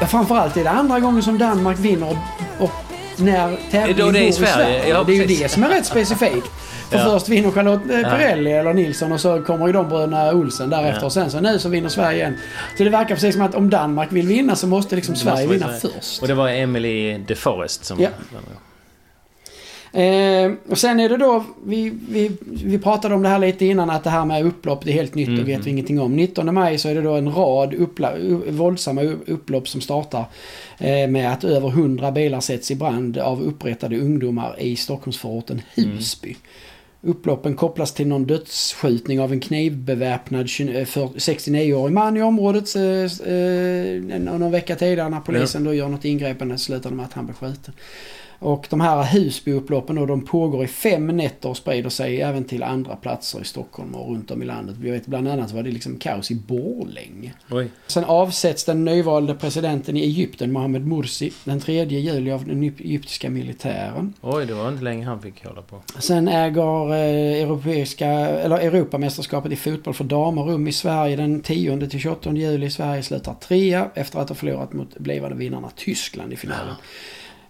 Ja, 0.00 0.06
framförallt 0.06 0.56
är 0.56 0.64
det 0.64 0.70
andra 0.70 1.00
gången 1.00 1.22
som 1.22 1.38
Danmark 1.38 1.78
vinner 1.78 2.18
och, 2.58 2.70
när 3.16 3.56
tävlingen 3.70 4.12
går 4.12 4.16
i 4.16 4.32
Sverige, 4.32 4.52
Sverige. 4.52 4.88
ja, 4.88 5.04
det 5.04 5.12
är 5.12 5.16
ju 5.16 5.26
det 5.26 5.50
som 5.50 5.64
är 5.64 5.68
rätt 5.68 5.86
specifikt. 5.86 6.50
För 6.90 6.98
Ja. 6.98 7.04
först 7.04 7.28
vinner 7.28 7.50
Charlotte 7.50 7.90
eh, 7.90 8.00
Perrelli 8.02 8.52
eller 8.52 8.74
Nilsson 8.74 9.12
och 9.12 9.20
så 9.20 9.42
kommer 9.42 9.66
ju 9.66 9.72
de 9.72 9.88
bröderna 9.88 10.32
Olsen 10.32 10.70
därefter. 10.70 11.00
Ja. 11.02 11.06
Och 11.06 11.12
sen 11.12 11.30
så 11.30 11.40
nu 11.40 11.58
så 11.58 11.68
vinner 11.68 11.88
Sverige 11.88 12.18
igen. 12.18 12.34
Så 12.78 12.84
det 12.84 12.90
verkar 12.90 13.14
precis 13.14 13.34
som 13.34 13.42
att 13.44 13.54
om 13.54 13.70
Danmark 13.70 14.12
vill 14.12 14.26
vinna 14.26 14.56
så 14.56 14.66
måste 14.66 14.96
liksom 14.96 15.16
Sverige 15.16 15.46
Måste 15.46 15.52
vinna 15.54 15.66
vara 15.66 15.78
Sverige. 15.78 15.94
först. 16.00 16.22
Och 16.22 16.28
det 16.28 16.34
var 16.34 16.48
Emily 16.48 17.18
de 17.18 17.34
Forest 17.34 17.84
som 17.84 18.00
Ja. 18.00 18.08
Eh, 19.92 20.52
och 20.70 20.78
sen 20.78 21.00
är 21.00 21.08
det 21.08 21.16
då, 21.16 21.44
vi, 21.64 21.92
vi, 22.08 22.30
vi 22.64 22.78
pratade 22.78 23.14
om 23.14 23.22
det 23.22 23.28
här 23.28 23.38
lite 23.38 23.64
innan 23.66 23.90
att 23.90 24.04
det 24.04 24.10
här 24.10 24.24
med 24.24 24.46
upplopp 24.46 24.84
det 24.84 24.90
är 24.90 24.94
helt 24.94 25.14
nytt 25.14 25.40
och 25.40 25.48
vet 25.48 25.66
vi 25.66 25.70
ingenting 25.70 26.00
om. 26.00 26.16
19 26.16 26.54
maj 26.54 26.78
så 26.78 26.88
är 26.88 26.94
det 26.94 27.00
då 27.02 27.14
en 27.14 27.32
rad 27.34 27.74
uppla, 27.74 28.12
våldsamma 28.48 29.02
upplopp 29.26 29.68
som 29.68 29.80
startar 29.80 30.24
eh, 30.78 31.08
med 31.08 31.32
att 31.32 31.44
över 31.44 31.68
100 31.68 32.10
bilar 32.12 32.40
sätts 32.40 32.70
i 32.70 32.74
brand 32.74 33.18
av 33.18 33.42
upprättade 33.42 33.98
ungdomar 33.98 34.54
i 34.58 34.76
Stockholmsförorten 34.76 35.62
Husby. 35.74 36.36
Upploppen 37.00 37.56
kopplas 37.56 37.94
till 37.94 38.08
någon 38.08 38.26
dödsskjutning 38.26 39.20
av 39.20 39.32
en 39.32 39.40
knivbeväpnad 39.40 40.48
20 40.48 40.84
för 40.84 41.06
69-årig 41.06 41.92
man 41.92 42.16
i 42.16 42.22
området 42.22 42.76
eh, 42.76 43.32
eh, 43.34 44.20
någon 44.20 44.50
vecka 44.50 44.76
tidigare 44.76 45.08
när 45.08 45.20
polisen 45.20 45.64
då 45.64 45.74
gör 45.74 45.88
något 45.88 46.04
ingripande 46.04 46.58
slutade 46.58 46.94
med 46.94 47.04
att 47.04 47.12
han 47.12 47.26
blev 47.26 47.34
skjuten. 47.34 47.74
Och 48.38 48.66
de 48.70 48.80
här 48.80 49.04
Husbyupploppen 49.04 49.96
då, 49.96 50.06
de 50.06 50.24
pågår 50.24 50.64
i 50.64 50.66
fem 50.66 51.06
nätter 51.06 51.48
och 51.48 51.56
sprider 51.56 51.90
sig 51.90 52.20
även 52.20 52.44
till 52.44 52.62
andra 52.62 52.96
platser 52.96 53.40
i 53.40 53.44
Stockholm 53.44 53.94
och 53.94 54.10
runt 54.10 54.30
om 54.30 54.42
i 54.42 54.44
landet. 54.44 54.76
Jag 54.82 54.92
vet 54.92 55.06
bland 55.06 55.28
annat 55.28 55.52
var 55.52 55.62
det 55.62 55.70
liksom 55.70 55.96
kaos 55.96 56.30
i 56.30 56.34
Borlänge. 56.34 57.32
Oj. 57.50 57.68
Sen 57.86 58.04
avsätts 58.04 58.64
den 58.64 58.84
nyvalde 58.84 59.34
presidenten 59.34 59.96
i 59.96 60.00
Egypten, 60.00 60.52
Mohammed 60.52 60.86
Morsi, 60.86 61.32
den 61.44 61.60
3 61.60 61.84
juli 61.84 62.32
av 62.32 62.46
den 62.46 62.62
egyptiska 62.62 63.30
militären. 63.30 64.14
Oj, 64.20 64.46
det 64.46 64.54
var 64.54 64.68
inte 64.68 64.84
länge 64.84 65.06
han 65.06 65.22
fick 65.22 65.44
hålla 65.44 65.62
på. 65.62 65.82
Sen 65.98 66.28
äger 66.28 66.92
eh, 66.92 67.42
europeiska, 67.42 68.08
eller 68.08 68.58
Europamästerskapet 68.58 69.52
i 69.52 69.56
fotboll 69.56 69.94
för 69.94 70.04
damer 70.04 70.42
rum 70.42 70.68
i 70.68 70.72
Sverige 70.72 71.16
den 71.16 71.40
10 71.40 71.86
till 71.86 72.00
28 72.00 72.32
juli. 72.32 72.70
Sverige 72.70 73.02
slutar 73.02 73.34
trea 73.34 73.90
efter 73.94 74.18
att 74.18 74.28
ha 74.28 74.36
förlorat 74.36 74.72
mot 74.72 74.98
blivande 74.98 75.36
vinnarna 75.36 75.70
Tyskland 75.76 76.32
i 76.32 76.36
finalen. 76.36 76.74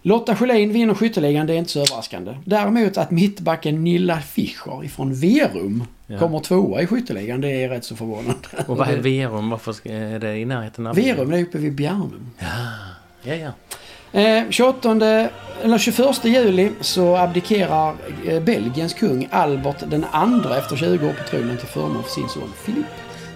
Lotta 0.01 0.35
Schelin 0.35 0.73
vinner 0.73 0.93
skytteligan, 0.93 1.47
det 1.47 1.53
är 1.53 1.57
inte 1.57 1.71
så 1.71 1.79
överraskande. 1.79 2.37
Däremot 2.45 2.97
att 2.97 3.11
mittbacken 3.11 3.83
Nilla 3.83 4.21
Fischer 4.21 4.83
ifrån 4.83 5.13
Verum 5.13 5.83
Ja. 6.11 6.19
kommer 6.19 6.39
tvåa 6.39 6.81
i 6.81 6.87
skytteligan, 6.87 7.41
det 7.41 7.63
är 7.63 7.69
rätt 7.69 7.83
så 7.85 7.95
förvånande. 7.95 8.35
Och 8.67 8.77
vad 8.77 8.89
är 8.89 8.97
Verum? 9.01 9.49
Varför 9.49 9.87
är 9.87 10.19
det 10.19 10.37
i 10.37 10.45
närheten 10.45 10.87
av... 10.87 10.95
Verum, 10.95 11.29
det 11.31 11.37
är 11.37 11.43
uppe 11.43 11.57
vid 11.57 11.73
Bjärnum. 11.75 12.31
Ja, 13.23 13.35
ja. 13.35 13.51
Eh, 14.19 14.43
28, 14.49 14.91
eller 15.63 15.77
21 15.77 16.25
juli 16.25 16.71
så 16.81 17.15
abdikerar 17.17 17.95
eh, 18.27 18.41
Belgiens 18.43 18.93
kung 18.93 19.27
Albert 19.31 19.83
den 19.87 20.05
andra 20.11 20.57
efter 20.57 20.75
20 20.75 21.07
år 21.07 21.13
på 21.13 21.29
tronen 21.29 21.57
till 21.57 21.67
förmån 21.67 22.03
för 22.03 22.09
sin 22.11 22.29
son 22.29 22.51
Filip. 22.65 22.85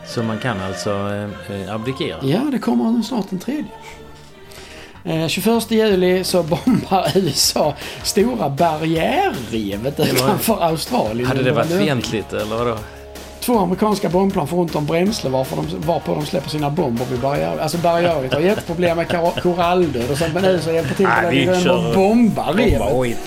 Så 0.07 0.23
man 0.23 0.37
kan 0.39 0.59
alltså 0.61 0.89
eh, 1.49 1.61
eh, 1.61 1.75
abdikera? 1.75 2.17
Ja, 2.23 2.39
det 2.51 2.57
kommer 2.59 3.01
snart 3.01 3.29
den 3.29 3.39
tredje. 3.39 3.65
Eh, 5.05 5.27
21 5.27 5.71
juli 5.71 6.23
så 6.23 6.43
bombar 6.43 7.11
USA 7.15 7.73
stora 8.03 8.49
barriärrevet 8.49 9.99
utanför 9.99 10.63
Australien. 10.63 11.27
Hade 11.27 11.43
det 11.43 11.51
varit 11.51 11.71
fientligt 11.71 12.33
eller 12.33 12.55
vadå? 12.55 12.77
Två 13.39 13.59
amerikanska 13.59 14.09
bombplan 14.09 14.47
får 14.47 14.57
ont 14.57 14.75
om 14.75 14.85
bränsle 14.85 15.29
varför 15.29 15.55
de, 15.55 15.81
varpå 15.87 16.15
de 16.15 16.25
släpper 16.25 16.49
sina 16.49 16.69
bomber 16.69 17.05
vid 17.05 17.19
barriär. 17.19 17.57
Alltså 17.57 17.77
barriäret 17.77 18.33
har 18.33 18.39
jätteproblem 18.39 18.97
med 18.97 19.07
koralldöd 19.41 20.11
och 20.11 20.17
sånt 20.17 20.33
men 20.33 20.43
nu 20.43 20.59
så 20.59 20.71
hjälper 20.71 20.95
till 20.95 21.05
Nej, 21.05 21.49
att 21.49 21.63
de 21.63 21.93
bombar 21.93 22.53
revet. 22.53 23.17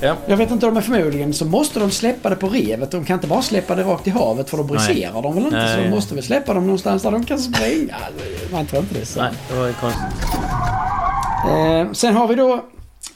Ja. 0.00 0.16
Jag 0.26 0.36
vet 0.36 0.50
inte 0.50 0.66
om 0.66 0.74
de 0.74 0.78
är 0.78 0.82
förmodligen 0.82 1.34
så 1.34 1.44
måste 1.44 1.80
de 1.80 1.90
släppa 1.90 2.30
det 2.30 2.36
på 2.36 2.48
revet. 2.48 2.90
De 2.90 3.04
kan 3.04 3.14
inte 3.14 3.26
bara 3.26 3.42
släppa 3.42 3.74
det 3.74 3.82
rakt 3.82 4.06
i 4.06 4.10
havet 4.10 4.50
för 4.50 4.56
då 4.56 4.62
briserar 4.62 5.22
de 5.22 5.34
väl 5.34 5.44
inte. 5.44 5.56
Nej. 5.56 5.76
Så 5.76 5.82
de 5.82 5.88
måste 5.88 6.14
väl 6.14 6.24
släppa 6.24 6.54
dem 6.54 6.66
någonstans 6.66 7.02
där 7.02 7.10
de 7.10 7.24
kan 7.24 7.38
spränga. 7.38 7.96
Man 8.52 8.66
tror 8.66 8.82
inte 8.82 8.98
det 9.00 9.06
så. 9.06 9.22
Nej, 9.22 9.30
det 9.50 9.56
var 9.58 9.66
ju 9.66 9.72
konstigt. 9.72 10.37
Eh, 11.46 11.92
sen 11.92 12.16
har 12.16 12.28
vi 12.28 12.34
då 12.34 12.54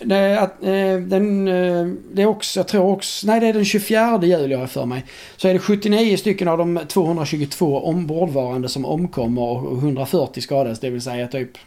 eh, 0.00 0.98
den, 1.00 1.48
eh, 1.48 1.86
det 2.12 2.22
är 2.22 2.26
också, 2.26 2.60
jag 2.60 2.68
tror 2.68 2.90
också, 2.92 3.26
nej 3.26 3.40
det 3.40 3.46
är 3.46 3.52
den 3.52 3.64
24 3.64 4.20
juli 4.22 4.54
har 4.54 4.60
jag 4.60 4.70
för 4.70 4.86
mig. 4.86 5.04
Så 5.36 5.48
är 5.48 5.52
det 5.52 5.58
79 5.58 6.16
stycken 6.16 6.48
av 6.48 6.58
de 6.58 6.80
222 6.88 7.84
ombordvarande 7.84 8.68
som 8.68 8.84
omkommer 8.84 9.42
och 9.42 9.78
140 9.78 10.40
skadades, 10.40 10.80
det 10.80 10.90
vill 10.90 11.02
säga 11.02 11.28
typ 11.28 11.58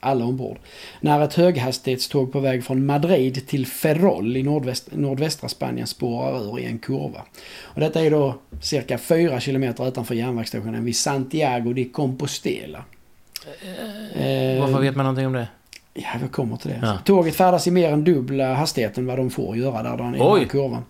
alla 0.00 0.24
ombord. 0.24 0.58
När 1.00 1.20
ett 1.20 1.34
höghastighetståg 1.34 2.32
på 2.32 2.40
väg 2.40 2.64
från 2.64 2.86
Madrid 2.86 3.46
till 3.46 3.66
Ferrol 3.66 4.36
i 4.36 4.42
nordväst, 4.42 4.88
nordvästra 4.92 5.48
Spanien 5.48 5.86
spårar 5.86 6.54
ur 6.54 6.58
i 6.58 6.64
en 6.64 6.78
kurva. 6.78 7.22
Och 7.62 7.80
detta 7.80 8.00
är 8.00 8.10
då 8.10 8.34
cirka 8.60 8.98
4 8.98 9.40
kilometer 9.40 9.88
utanför 9.88 10.14
järnvägsstationen 10.14 10.84
vid 10.84 10.96
Santiago 10.96 11.72
de 11.72 11.84
Compostela. 11.84 12.84
Eh, 14.14 14.60
Varför 14.60 14.80
vet 14.80 14.96
man 14.96 15.04
någonting 15.04 15.26
om 15.26 15.32
det? 15.32 15.48
Ja, 15.94 16.08
vi 16.22 16.28
kommer 16.28 16.56
till 16.56 16.70
det. 16.70 16.78
Ja. 16.82 16.98
Tåget 17.04 17.36
färdas 17.36 17.66
i 17.66 17.70
mer 17.70 17.92
än 17.92 18.04
dubbla 18.04 18.54
hastigheten 18.54 19.06
vad 19.06 19.18
de 19.18 19.30
får 19.30 19.56
göra 19.56 19.82
där 19.82 19.96
då, 19.96 20.04
i 20.04 20.06
den 20.06 20.16
Oj. 20.20 20.40
här 20.40 20.46
kurvan. 20.48 20.84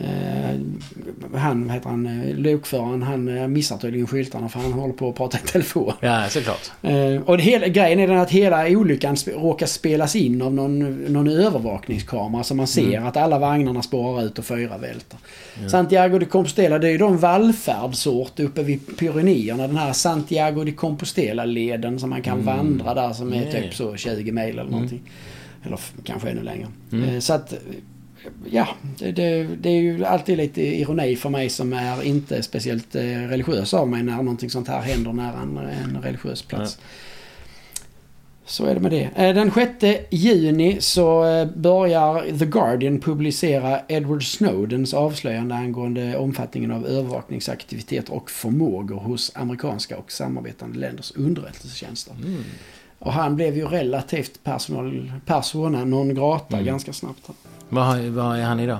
Eh, 0.00 0.60
han, 1.40 1.70
heter 1.70 1.88
han, 1.90 2.06
eh, 2.06 2.36
lokföraren, 2.36 3.02
han 3.02 3.38
eh, 3.38 3.48
missar 3.48 3.76
tydligen 3.78 4.06
skyltarna 4.06 4.48
för 4.48 4.60
han 4.60 4.72
håller 4.72 4.94
på 4.94 5.08
att 5.08 5.14
prata 5.14 5.38
i 5.38 5.40
telefon. 5.46 5.92
Ja, 6.00 6.24
såklart. 6.28 6.70
Eh, 6.82 7.20
och 7.26 7.36
det 7.36 7.42
hela, 7.42 7.68
grejen 7.68 8.00
är 8.00 8.08
den 8.08 8.18
att 8.18 8.30
hela 8.30 8.68
olyckan 8.68 9.14
sp- 9.14 9.40
råkar 9.40 9.66
spelas 9.66 10.16
in 10.16 10.42
av 10.42 10.54
någon, 10.54 10.78
någon 11.12 11.28
övervakningskamera 11.28 12.42
så 12.44 12.54
man 12.54 12.66
ser 12.66 13.00
att 13.00 13.16
alla 13.16 13.38
vagnarna 13.38 13.82
spårar 13.82 14.24
ut 14.24 14.38
och 14.38 14.44
fyra 14.44 14.78
välter. 14.78 15.18
Santiago 15.70 16.18
de 16.18 16.26
Compostela 16.26 16.78
det 16.78 16.88
är 16.88 16.92
ju 16.92 16.98
då 16.98 17.08
en 17.08 17.18
vallfärdsort 17.18 18.40
uppe 18.40 18.62
vid 18.62 18.96
Pyrenéerna. 18.98 19.66
Den 19.66 19.76
här 19.76 19.92
Santiago 19.92 20.64
de 20.64 20.72
Compostela-leden 20.72 21.98
som 21.98 22.10
man 22.10 22.22
kan 22.22 22.42
vandra 22.44 22.94
där 22.94 23.12
som 23.12 23.32
är 23.32 23.44
Ja, 23.46 23.52
typ 23.52 23.74
så 23.74 23.96
20 23.96 24.32
mil 24.32 24.58
eller 24.58 24.70
någonting. 24.70 25.02
Eller 25.64 25.78
kanske 26.04 26.28
ännu 26.30 26.42
längre. 26.42 26.66
Eh, 26.92 27.18
Så 27.20 27.32
att 27.32 27.54
Ja, 28.50 28.68
det, 28.98 29.12
det, 29.60 29.68
är 29.68 29.80
ju 29.80 30.04
alltid 30.04 30.36
lite 30.36 30.62
ironi 30.62 31.16
för 31.16 31.28
mig 31.28 31.48
som 31.48 31.72
är 31.72 32.02
inte 32.02 32.42
speciellt 32.42 32.94
eh, 32.94 33.02
religiös 33.02 33.74
av 33.74 33.88
mig 33.88 34.02
när 34.02 34.16
någonting 34.16 34.50
sånt 34.50 34.68
här 34.68 34.80
händer 34.80 35.12
nära 35.12 35.40
en, 35.42 35.56
en 35.58 36.02
religiös 36.02 36.42
plats. 36.42 36.78
Så 38.48 38.66
är 38.66 38.74
det 38.74 38.80
med 38.80 38.90
det. 38.90 39.10
Eh, 39.16 39.34
Den 39.34 39.50
6 39.50 40.06
juni 40.10 40.76
så 40.80 41.24
eh, 41.24 41.48
börjar 41.56 42.38
The 42.38 42.46
Guardian 42.46 43.00
publicera 43.00 43.80
Edward 43.88 44.24
Snowdens 44.24 44.94
avslöjande 44.94 45.54
angående 45.54 46.16
omfattningen 46.16 46.70
av 46.70 46.86
övervakningsaktiviteter 46.86 48.14
och 48.14 48.30
förmågor 48.30 48.96
hos 48.96 49.32
amerikanska 49.34 49.98
och 49.98 50.12
samarbetande 50.12 50.78
länders 50.78 51.12
underrättelsetjänster. 51.16 52.14
Och 52.98 53.12
han 53.12 53.36
blev 53.36 53.56
ju 53.56 53.66
relativt 53.66 54.44
personal, 54.44 55.12
persona 55.26 55.84
non 55.84 56.14
grata 56.14 56.62
ganska 56.62 56.92
snabbt. 56.92 57.30
Vad, 57.68 57.98
är 58.38 58.42
han 58.44 58.60
idag? 58.60 58.78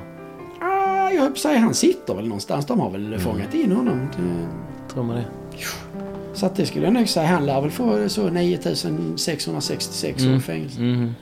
Ah, 0.61 1.11
jag 1.11 1.23
höll 1.23 1.31
på 1.33 1.39
säga 1.39 1.59
han 1.59 1.75
sitter 1.75 2.15
väl 2.15 2.27
någonstans. 2.29 2.67
De 2.67 2.81
har 2.81 2.91
väl 2.91 3.19
fångat 3.19 3.55
in 3.55 3.73
honom. 3.73 4.09
Det- 4.17 4.93
Tror 4.95 5.05
man 5.05 5.17
det? 5.17 5.25
Så 6.35 6.47
att 6.47 6.57
det 6.57 6.67
skulle 6.67 6.85
jag 6.85 6.95
nog 6.95 7.09
säga. 7.09 7.27
Han 7.27 7.47
lär 7.47 7.61
väl 7.61 7.71
få 7.71 8.09
så 8.09 8.31
9666 8.31 10.25
år 10.27 10.35
i 10.37 10.41
fängelse. 10.41 10.81
Mhm. 10.81 11.15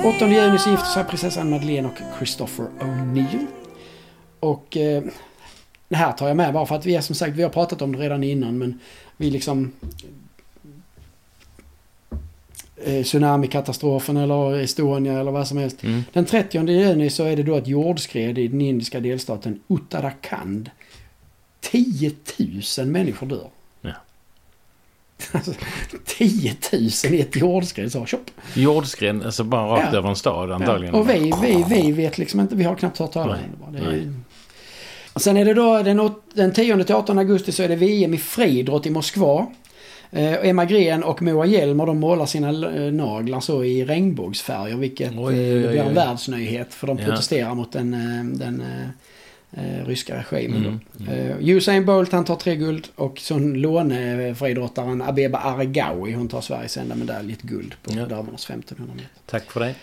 8 0.00 0.28
juni 0.28 0.58
så 0.58 0.70
gifter 0.70 0.86
sig 0.86 1.04
prinsessan 1.04 1.50
Madeleine 1.50 1.88
och 1.88 2.16
Christopher 2.18 2.66
O'Neill. 2.80 3.46
Och 4.40 4.76
eh, 4.76 5.02
det 5.88 5.96
här 5.96 6.12
tar 6.12 6.28
jag 6.28 6.36
med 6.36 6.52
bara 6.52 6.66
för 6.66 6.74
att 6.74 6.86
vi 6.86 6.96
är 6.96 7.00
som 7.00 7.14
sagt, 7.14 7.36
vi 7.36 7.42
har 7.42 7.50
pratat 7.50 7.82
om 7.82 7.92
det 7.92 7.98
redan 7.98 8.24
innan 8.24 8.58
men 8.58 8.78
vi 9.16 9.30
liksom 9.30 9.72
eh, 12.76 13.02
tsunamikatastrofen 13.02 14.16
eller 14.16 14.60
Estonia 14.60 15.20
eller 15.20 15.32
vad 15.32 15.48
som 15.48 15.58
helst. 15.58 15.82
Mm. 15.84 16.02
Den 16.12 16.24
30 16.24 16.68
juni 16.68 17.10
så 17.10 17.24
är 17.24 17.36
det 17.36 17.42
då 17.42 17.56
ett 17.56 17.68
jordskred 17.68 18.38
i 18.38 18.48
den 18.48 18.60
indiska 18.60 19.00
delstaten 19.00 19.60
Uttarakhand. 19.68 20.70
10 21.60 22.12
000 22.78 22.86
människor 22.86 23.26
dör. 23.26 23.50
Ja. 25.32 25.38
Alltså, 25.38 25.52
10 26.06 26.54
000 26.72 27.14
i 27.14 27.20
ett 27.20 27.36
jordskred 27.36 27.92
så 27.92 28.06
tjopp. 28.06 28.30
Jordskred, 28.54 29.22
alltså 29.22 29.44
bara 29.44 29.66
rakt 29.76 29.88
Ja. 29.92 29.98
över 29.98 30.08
en 30.08 30.16
stad 30.16 30.52
antagligen. 30.52 30.94
Ja, 30.94 31.00
och 31.00 31.10
vi, 31.10 31.32
vi, 31.42 31.64
vi 31.68 31.92
vet 31.92 32.18
liksom 32.18 32.40
inte, 32.40 32.56
vi 32.56 32.64
har 32.64 32.74
knappt 32.74 32.98
hört 32.98 33.12
talas 33.12 33.38
om 33.66 33.72
det. 33.72 33.78
Är, 33.78 34.12
sen 35.20 35.36
är 35.36 35.44
det 35.44 35.54
då 35.54 35.82
den, 35.82 36.10
den 36.34 36.52
10 36.52 36.84
till 36.84 36.94
18 36.94 37.18
augusti 37.18 37.52
så 37.52 37.62
är 37.62 37.68
det 37.68 37.76
VM 37.76 38.14
i 38.14 38.18
friidrott 38.18 38.86
i 38.86 38.90
Moskva. 38.90 39.46
Eh, 40.10 40.48
Emma 40.48 40.64
Gren 40.64 41.02
och 41.04 41.22
Moa 41.22 41.46
Hjelmer 41.46 41.86
de 41.86 41.98
målar 41.98 42.26
sina 42.26 42.48
eh, 42.48 42.92
naglar 42.92 43.40
så 43.40 43.64
i 43.64 43.84
regnbågsfärger 43.84 44.76
vilket 44.76 45.12
Oj, 45.12 45.18
eh, 45.18 45.24
oj, 45.24 45.34
det 45.34 45.58
blir 45.68 45.70
oj. 45.70 45.78
en 45.88 45.94
världsnyhet 45.94 46.74
för 46.74 46.86
de 46.86 46.98
Ja. 46.98 47.04
protesterar 47.04 47.54
mot 47.54 47.72
den, 47.72 47.94
eh, 47.94 48.38
den 48.38 48.62
eh, 49.56 49.86
ryska 49.86 50.24
regimen. 50.30 50.58
Mm, 50.66 50.78
då. 50.94 51.12
Eh, 51.12 51.36
Usain 51.56 51.84
Bolt 51.84 52.12
han 52.12 52.24
tar 52.24 52.36
tre 52.36 52.56
guld 52.56 52.88
och 52.94 53.18
så 53.18 53.38
lånefriidrottaren 53.38 55.02
Abeba 55.02 55.38
Aregawi 55.38 56.12
hon 56.12 56.28
tar 56.28 56.40
Sveriges 56.40 56.76
enda 56.76 56.94
medalj, 56.94 57.32
ett 57.32 57.42
guld 57.42 57.74
på 57.82 57.92
Ja. 57.96 58.06
damernas 58.06 58.44
1500 58.44 58.94
meter. 58.94 59.08
Tack 59.26 59.50
för 59.52 59.60
det. 59.60 59.74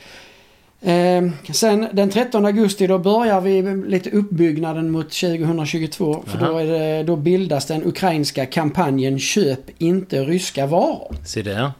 Eh, 0.81 1.29
sen 1.53 1.88
den 1.93 2.09
13 2.09 2.45
augusti 2.45 2.88
då 2.88 2.97
börjar 2.97 3.41
vi 3.41 3.61
lite 3.88 4.09
uppbyggnaden 4.09 4.89
mot 4.91 5.11
2022. 5.11 6.23
För 6.27 6.38
Aha. 6.38 6.47
då, 6.51 6.57
är 6.57 6.65
det, 6.65 7.03
då 7.03 7.15
bildas 7.15 7.65
den 7.65 7.83
ukrainska 7.88 8.45
kampanjen 8.45 9.19
Köp 9.19 9.59
inte 9.77 10.23
ryska 10.23 10.65
varor. 10.65 11.15
Se 11.25 11.41
där. 11.41 11.71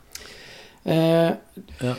Eh, 0.90 1.32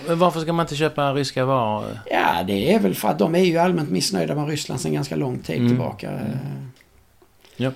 men 0.06 0.18
varför 0.18 0.40
ska 0.40 0.52
man 0.52 0.64
inte 0.64 0.76
köpa 0.76 1.12
ryska 1.14 1.44
varor? 1.44 1.98
ja, 2.10 2.42
det 2.46 2.72
är 2.74 2.78
väl 2.80 2.94
för 2.94 3.08
att 3.08 3.18
de 3.18 3.34
är 3.34 3.44
ju 3.44 3.58
allmänt 3.58 3.90
missnöjda 3.90 4.34
med 4.34 4.48
Ryssland 4.48 4.80
sedan 4.80 4.92
ganska 4.92 5.16
lång 5.16 5.38
tid 5.38 5.56
Mm. 5.56 5.68
tillbaka. 5.68 6.10
Eh, 6.10 6.16
Ja. 7.56 7.70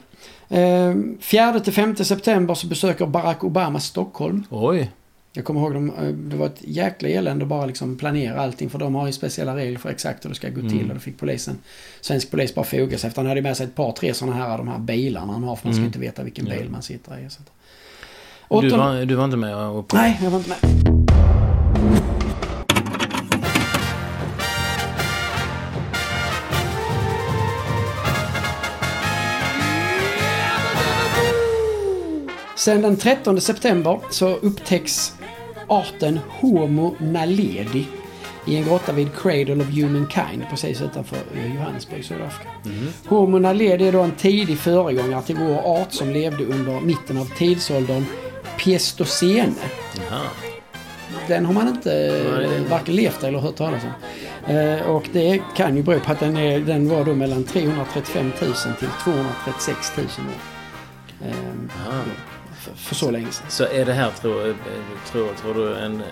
Eh, 0.49 0.95
4-5 1.21 2.05
september 2.05 2.55
så 2.55 2.67
besöker 2.67 3.07
Barack 3.07 3.45
Obama 3.45 3.81
Stockholm. 3.81 4.45
Oj. 4.51 4.91
Jag 5.33 5.45
kommer 5.45 5.61
ihåg 5.61 5.75
dem, 5.75 5.93
eh, 6.03 6.05
det 6.09 6.37
var 6.37 6.47
ett 6.47 6.61
jäkla 6.61 7.09
elände 7.09 7.45
att 7.45 7.49
bara 7.49 7.67
liksom 7.67 7.97
planera 7.99 8.41
allting 8.43 8.71
för 8.71 8.79
de 8.79 8.95
har 8.95 9.07
ju 9.07 9.13
speciella 9.13 9.57
regler 9.57 9.79
för 9.79 9.89
exakt 9.91 10.25
hur 10.25 10.29
det 10.31 10.37
ska 10.37 10.49
gå 10.49 10.61
till 10.61 10.73
Mm. 10.73 10.89
och 10.89 10.95
då 10.95 11.01
fick 11.01 11.19
polisen, 11.19 11.59
svensk 12.01 12.31
polis 12.31 12.55
bara 12.55 12.65
foga 12.65 12.99
sig 12.99 13.09
efter. 13.09 13.23
Han 13.23 13.29
hade 13.29 13.43
med 13.43 13.57
sig 13.57 13.67
ett 13.67 13.75
par, 13.75 13.93
tre 13.93 14.15
sådana 14.15 14.37
här, 14.37 14.59
de 14.59 14.69
här 14.69 14.79
bilarna 14.79 15.33
han 15.33 15.45
har 15.45 15.57
för 15.57 15.67
man 15.67 15.75
ska 15.75 15.79
Mm. 15.81 15.87
inte 15.87 15.99
veta 15.99 16.23
vilken 16.23 16.47
Ja. 16.47 16.55
bil 16.55 16.71
man 16.71 16.83
sitter 16.83 17.19
i. 17.27 17.31
Så. 17.31 17.41
Du 17.43 18.57
Åttonde- 18.57 18.77
var, 18.79 19.05
du 19.05 19.15
var 19.15 19.25
inte 19.25 19.37
med 19.37 19.57
och 19.57 19.89
på... 19.89 19.97
Nej, 19.97 20.21
jag 20.23 20.31
var 20.31 20.39
inte 20.39 20.51
med. 20.51 20.94
Sen 32.65 32.83
den 32.83 32.97
13 32.97 33.41
september 33.41 34.01
så 34.11 34.29
upptäcks 34.29 35.15
arten 35.69 36.21
Homo 36.29 36.95
naledi 36.99 37.87
i 38.47 38.57
en 38.57 38.65
grotta 38.65 38.93
vid 38.93 39.09
Cradle 39.15 39.57
of 39.57 39.71
Humankind 39.71 40.45
precis 40.51 40.81
utanför 40.81 41.17
eh, 41.35 41.55
Johannesburg, 41.55 42.05
Sydafrika. 42.05 42.51
Homo 43.09 43.39
naledi 43.39 43.89
är 43.89 43.93
då 43.93 44.01
en 44.01 44.13
tidig 44.13 44.59
föregångare 44.59 45.23
till 45.23 45.37
vår 45.37 45.81
art 45.81 45.93
som 45.93 46.11
levde 46.11 46.45
under 46.45 46.81
mitten 46.81 47.19
av 47.19 47.25
tidsåldern 47.25 48.05
Pleistocene. 48.59 49.55
Jaha. 50.11 50.21
Den 51.29 51.47
har 51.47 51.53
man 51.53 51.69
inte 51.69 51.93
eh, 52.45 52.71
varken 52.71 52.97
levt 52.97 53.25
eller 53.25 53.39
hört 53.39 53.57
talas 53.57 53.83
om. 53.85 54.55
Eh, 54.55 54.91
och 54.91 55.09
det 55.13 55.43
kan 55.57 55.77
ju 55.77 55.83
bero 55.83 56.01
på 56.01 56.13
att 56.13 56.21
den, 56.21 56.37
är, 56.37 56.61
den 56.61 56.89
var 56.89 57.05
då 57.05 57.15
mellan 57.15 57.45
335 57.45 58.33
000 58.41 58.53
till 58.79 58.89
236 59.05 59.93
000 59.97 60.07
år. 60.07 60.55
Aha 61.87 62.03
för, 62.65 62.75
för 62.77 62.95
så 62.95 63.11
länge 63.11 63.31
sedan. 63.31 63.47
Så 63.49 63.65
är 63.65 63.85
det 63.85 63.93
här, 63.93 64.11
tror, 64.11 64.57
tror, 65.13 65.35
tror 65.35 65.55
du, 65.55 65.77
en, 65.77 66.03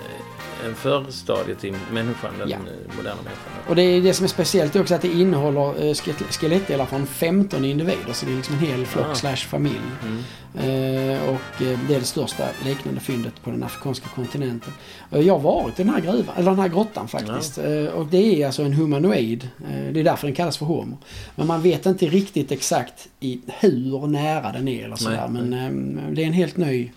en 0.65 0.75
förstadie 0.75 1.55
till 1.55 1.75
människan, 1.93 2.31
den 2.39 2.49
Ja. 2.51 2.57
eh, 2.57 2.97
moderna 2.97 3.17
människan? 3.23 3.53
Och 3.69 3.77
det, 3.77 3.83
är 3.83 4.03
det 4.03 4.15
som 4.15 4.25
är 4.25 4.29
speciellt 4.29 4.77
är 4.77 4.81
också 4.81 4.95
att 4.95 5.03
det 5.03 5.09
innehåller 5.13 5.85
eh, 5.89 5.95
skelett- 5.95 6.33
skelettdelar 6.41 6.87
från 6.87 7.07
15 7.07 7.65
individer. 7.65 8.13
Så 8.13 8.27
det 8.27 8.33
är 8.33 8.37
liksom 8.37 8.55
en 8.55 8.61
hel 8.61 8.87
flock 8.87 9.07
Ah. 9.11 9.15
slash 9.15 9.37
familj. 9.37 9.81
Mm. 10.03 10.19
Eh, 10.55 11.29
och 11.29 11.41
det 11.59 11.73
är 11.73 11.79
det 12.01 12.05
största 12.05 12.45
liknande 12.65 13.01
fyndet 13.01 13.43
på 13.45 13.51
den 13.51 13.63
afrikanska 13.63 14.09
kontinenten. 14.15 14.73
Jag 15.11 15.35
har 15.35 15.41
varit 15.41 15.81
i 15.81 15.83
den 15.83 15.93
här 15.95 16.01
gruvan, 16.01 16.35
eller 16.37 16.51
den 16.51 16.61
här 16.61 16.69
grottan 16.69 17.09
faktiskt. 17.09 17.59
Eh, 17.59 17.85
och 17.87 18.07
det 18.07 18.43
är 18.43 18.47
alltså 18.47 18.63
en 18.63 18.73
humanoid. 18.73 19.49
Det 19.93 20.01
är 20.01 20.05
därför 20.05 20.27
den 20.27 20.37
kallas 20.37 20.57
för 20.57 20.67
homo. 20.67 20.99
Men 21.37 21.47
man 21.47 21.63
vet 21.63 21.87
inte 21.87 22.07
riktigt 22.07 22.53
exakt 22.53 23.09
i 23.21 23.41
hur 23.61 24.07
nära 24.07 24.53
den 24.53 24.69
är 24.69 24.85
eller 24.85 24.97
sådär. 24.97 25.29
Men 25.29 26.15
det 26.15 26.23
är 26.23 26.27
en 26.27 26.33
helt 26.33 26.57
ny 26.57 26.91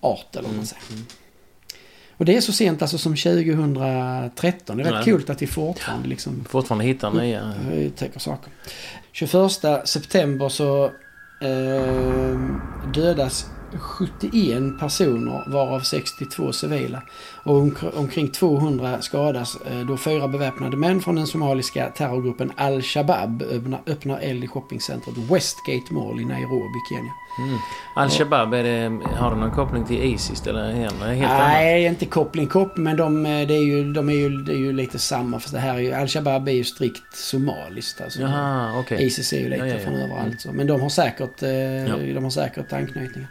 art 0.00 0.36
eller 0.36 0.48
vad 0.48 0.56
man 0.56 0.66
Mm. 0.90 1.04
Och 2.18 2.24
det 2.24 2.36
är 2.36 2.40
så 2.40 2.52
sent 2.52 2.82
alltså 2.82 2.98
som 2.98 3.16
2013. 3.16 4.76
Det 4.76 4.82
är 4.82 4.92
rätt 4.92 5.04
kul 5.04 5.24
att 5.28 5.42
vi 5.42 5.46
fortfarande 5.46 6.08
liksom 6.08 6.44
Fortfarande 6.48 6.84
hittar 6.84 7.10
nya... 7.10 7.54
upptäcker 7.86 8.20
saker. 8.20 8.52
21 9.12 9.32
september 9.88 10.48
så 10.48 10.84
eh, 11.40 12.40
dödas 12.94 13.46
71 13.78 14.78
personer 14.80 15.50
varav 15.52 15.80
62 15.80 16.52
civila. 16.52 17.02
Och 17.44 17.54
omk- 17.62 17.96
omkring 17.96 18.32
200 18.32 19.02
skadas 19.02 19.56
eh, 19.70 19.78
då 19.86 19.96
fyra 19.96 20.28
beväpnade 20.28 20.76
män 20.76 21.00
från 21.00 21.14
den 21.14 21.26
somaliska 21.26 21.86
terrorgruppen 21.90 22.52
Al-Shabaab 22.56 23.42
öppnar, 23.42 23.80
öppnar 23.86 24.18
eld 24.18 24.44
i 24.44 24.48
shoppingcentret 24.48 25.16
Westgate 25.16 25.94
Mall 25.94 26.20
i 26.20 26.24
Nairobi, 26.24 26.78
Kenya. 26.90 27.12
Mm. 27.38 27.58
Det, 27.94 29.08
har 29.16 29.30
det 29.30 29.36
någon 29.36 29.50
koppling 29.50 29.84
till 29.84 30.02
Isis 30.02 30.46
eller 30.46 30.72
helt 30.72 31.02
annat? 31.02 31.18
Nej, 31.38 31.84
inte 31.84 32.06
koppling 32.06 32.46
koppling, 32.46 32.84
men 32.84 32.96
de, 32.96 33.22
det 33.22 33.54
är 33.54 33.64
ju, 33.64 33.92
de 33.92 34.08
är 34.08 34.14
ju, 34.14 34.28
det 34.28 34.52
är 34.52 34.56
ju 34.56 34.72
lite 34.72 34.98
samma. 34.98 35.40
För 35.40 35.50
det 35.50 35.58
här 35.58 35.74
är 35.74 35.78
ju, 35.78 35.92
Al-Shabaab 35.92 36.48
är 36.48 36.52
ju 36.52 36.64
strikt 36.64 37.16
somaliskt. 37.16 38.00
Alltså. 38.00 38.20
Jaha, 38.20 38.78
okej. 38.80 39.06
Isis 39.06 39.32
är 39.32 39.40
ju 39.40 39.48
lite 39.48 39.66
Ja, 39.66 39.66
ja, 39.66 39.74
ja. 39.78 39.84
från 39.84 39.94
överallt. 39.94 40.40
Så. 40.40 40.52
Men 40.52 40.66
de 40.66 40.80
har 40.80 40.88
säkert, 40.88 41.42
eh, 41.42 42.14
de 42.14 42.24
har 42.24 42.30
säkert 42.30 42.72
anknytningar. 42.72 43.28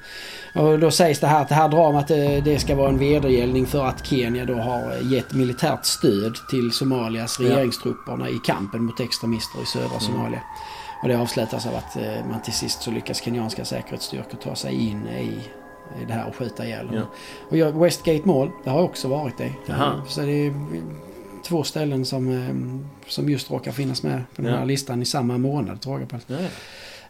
Och 0.53 0.79
då 0.79 0.91
sägs 0.91 1.19
det 1.19 1.27
här 1.27 1.41
att 1.41 1.49
det 1.49 1.55
här 1.55 1.69
dramat 1.69 2.11
eh, 2.11 2.43
det 2.43 2.59
ska 2.59 2.75
vara 2.75 2.89
en 2.89 2.97
vedergällning 2.97 3.65
för 3.65 3.85
att 3.85 4.05
Kenya 4.05 4.45
då 4.45 4.55
har 4.55 4.91
eh, 4.91 5.11
gett 5.13 5.33
militärt 5.33 5.85
stöd 5.85 6.35
till 6.49 6.71
Somalias. 6.71 7.39
Mm. 7.39 7.51
regeringstrupperna 7.51 8.29
i 8.29 8.39
kampen 8.45 8.83
mot 8.83 8.99
extremister 8.99 9.63
i 9.63 9.65
södra 9.65 9.99
Somalia. 9.99 10.41
Och 11.01 11.07
det 11.07 11.17
avslutas 11.19 11.65
av 11.65 11.75
att 11.75 11.95
eh, 11.95 12.25
man 12.29 12.41
till 12.41 12.53
sist 12.53 12.81
så 12.81 12.91
lyckas 12.91 13.21
kenyanska 13.21 13.65
säkerhetsstyrkor 13.65 14.37
ta 14.43 14.55
sig 14.55 14.73
in 14.89 15.07
i 15.07 15.31
det 16.07 16.13
här 16.13 16.27
och 16.27 16.35
skjuta 16.35 16.65
ihjäl. 16.65 16.87
Ja. 16.93 17.01
Och 17.49 17.57
jag, 17.57 17.71
Westgate 17.83 18.27
Mall, 18.27 18.51
det 18.63 18.69
har 18.69 18.81
också 18.81 19.07
varit 19.07 19.41
i. 19.41 19.51
Jaha. 19.65 20.01
Så 20.07 20.21
det 20.21 20.31
är 20.31 20.53
två 21.47 21.63
ställen 21.63 22.05
som, 22.05 22.29
eh, 22.29 23.09
som 23.09 23.29
just 23.29 23.51
råkar 23.51 23.71
finnas 23.71 24.03
med 24.03 24.21
på 24.35 24.41
den 24.41 24.51
Ja. 24.51 24.57
här 24.57 24.65
listan 24.65 25.01
i 25.01 25.05
samma 25.05 25.37
månad. 25.37 25.81
Tror 25.81 25.99
jag 25.99 26.09
på. 26.09 26.17
Ja, 26.27 26.35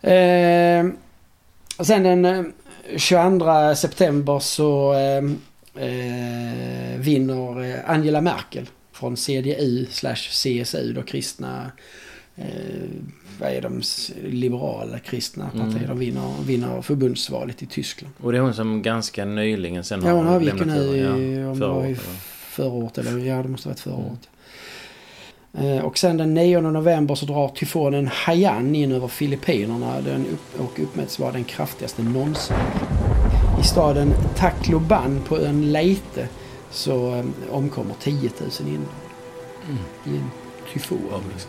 ja. 0.02 0.10
Eh, 0.10 0.86
och 1.78 1.86
sen 1.88 2.04
den 2.04 2.26
eh, 2.26 2.44
22 2.98 3.76
september 3.76 4.40
så 4.40 4.94
eh, 4.94 5.24
eh, 5.86 6.98
vinner 7.00 7.64
eh, 7.76 7.90
Angela 7.90 8.22
Merkel 8.22 8.70
från 8.92 9.18
CDU 9.18 9.86
slash 9.92 10.16
CSU, 10.16 10.94
då 10.94 11.02
kristna 11.04 11.72
eh, 12.36 12.46
vad 13.40 13.50
är 13.52 13.62
de? 13.62 13.82
Liberala 14.24 15.00
kristna 15.00 15.46
partier. 15.50 15.66
Mm. 15.68 15.88
De 15.88 16.00
vinner, 16.00 16.34
vinner 16.46 16.82
förbundsvalet 16.82 17.64
i 17.64 17.66
Tyskland. 17.66 18.14
Och 18.22 18.32
det 18.32 18.38
är 18.38 18.42
hon 18.42 18.54
som 18.54 18.82
ganska 18.82 19.26
nyligen 19.26 19.84
sen 19.84 20.02
Ja, 20.06 20.12
hon 20.12 20.28
avgick 20.28 20.66
nu 20.66 20.74
i, 20.98 21.02
ja, 21.42 21.56
förra 21.56 21.72
året, 21.74 21.98
ja. 22.06 22.12
förra 22.50 22.68
året. 22.72 22.98
Eller 22.98 23.18
ja, 23.18 23.44
det 23.44 23.50
måste 23.50 23.70
ha 23.70 23.72
varit 23.74 23.80
förra 23.80 23.94
Mm. 23.94 24.06
året. 24.08 24.30
Eh, 25.80 25.86
Och 25.86 25.98
sen 25.98 26.18
den 26.18 26.34
9 26.34 26.62
november 26.62 27.16
så 27.16 27.26
drar 27.26 27.48
tyfonen 27.50 28.08
Haiyan 28.08 28.76
in 28.76 28.92
över 28.92 29.08
Filippinerna. 29.08 30.02
Den 30.02 30.26
upp, 30.28 30.60
och 30.62 30.80
uppmäts 30.80 31.20
vara 31.20 31.32
den 31.32 31.44
kraftigaste 31.44 32.04
någonsin. 32.04 32.56
I 33.62 33.64
staden 33.64 34.14
Tacloban 34.36 35.22
på 35.28 35.38
ön 35.38 35.72
Leyte 35.72 36.28
så 36.72 37.16
eh, 37.16 37.26
omkommer 37.52 37.96
10 38.00 38.14
000 38.14 38.30
invånare. 38.60 38.88
Mm. 39.70 39.78
I 40.06 40.18
en 40.20 40.30
tyfon. 40.74 41.00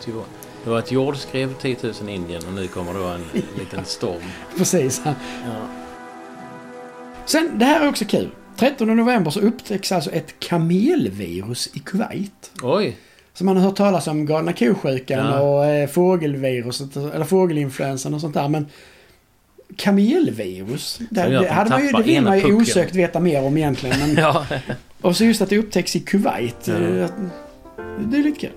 Tyvärr. 0.05 0.23
Det 0.63 0.69
var 0.69 0.79
ett 0.79 0.91
jordskrev 0.91 1.53
10 1.61 1.75
000 1.81 1.93
i 2.09 2.11
Indien 2.13 2.41
och 2.47 2.53
nu 2.53 2.67
kommer 2.67 2.93
då 2.93 3.03
en 3.07 3.25
liten 3.59 3.85
storm. 3.85 4.21
Precis. 4.57 5.01
Ja. 5.05 5.13
Sen, 7.25 7.51
det 7.59 7.65
här 7.65 7.81
är 7.85 7.89
också 7.89 8.05
kul. 8.05 8.29
13 8.57 8.97
november 8.97 9.31
så 9.31 9.39
upptäcks 9.39 9.91
alltså 9.91 10.11
ett 10.11 10.39
kamelvirus 10.39 11.69
i 11.73 11.79
Kuwait. 11.79 12.51
Oj! 12.63 12.97
Så 13.33 13.45
man 13.45 13.57
har 13.57 13.63
hört 13.63 13.75
talas 13.75 14.07
om 14.07 14.25
galna 14.25 14.53
ko-sjukan 14.53 15.25
Ja. 15.25 15.39
och 15.39 15.65
eh, 15.65 15.87
fågelviruset, 15.89 16.95
eller 16.95 17.25
fågelinfluensan 17.25 18.13
och 18.13 18.21
sånt 18.21 18.33
där. 18.33 18.47
Men 18.47 18.67
kamelvirus, 19.75 20.99
det, 21.09 21.21
att 21.23 21.29
det, 21.43 21.49
hade 21.49 21.69
man 21.69 21.85
ju, 21.85 21.91
det 21.91 22.03
vill 22.03 22.23
man 22.23 22.39
ju 22.39 22.53
osökt 22.53 22.95
veta 22.95 23.19
mer 23.19 23.43
om 23.43 23.57
egentligen. 23.57 23.99
Men, 23.99 24.15
Ja. 24.17 24.45
och 25.01 25.15
så 25.17 25.23
just 25.25 25.41
att 25.41 25.49
det 25.49 25.57
upptäcks 25.57 25.95
i 25.95 25.99
Kuwait. 25.99 26.67
Ja. 26.67 26.73
eh, 26.73 27.05
att- 27.05 27.13
Det 28.11 28.17
är 28.17 28.23
lite 28.23 28.39
kul. 28.39 28.51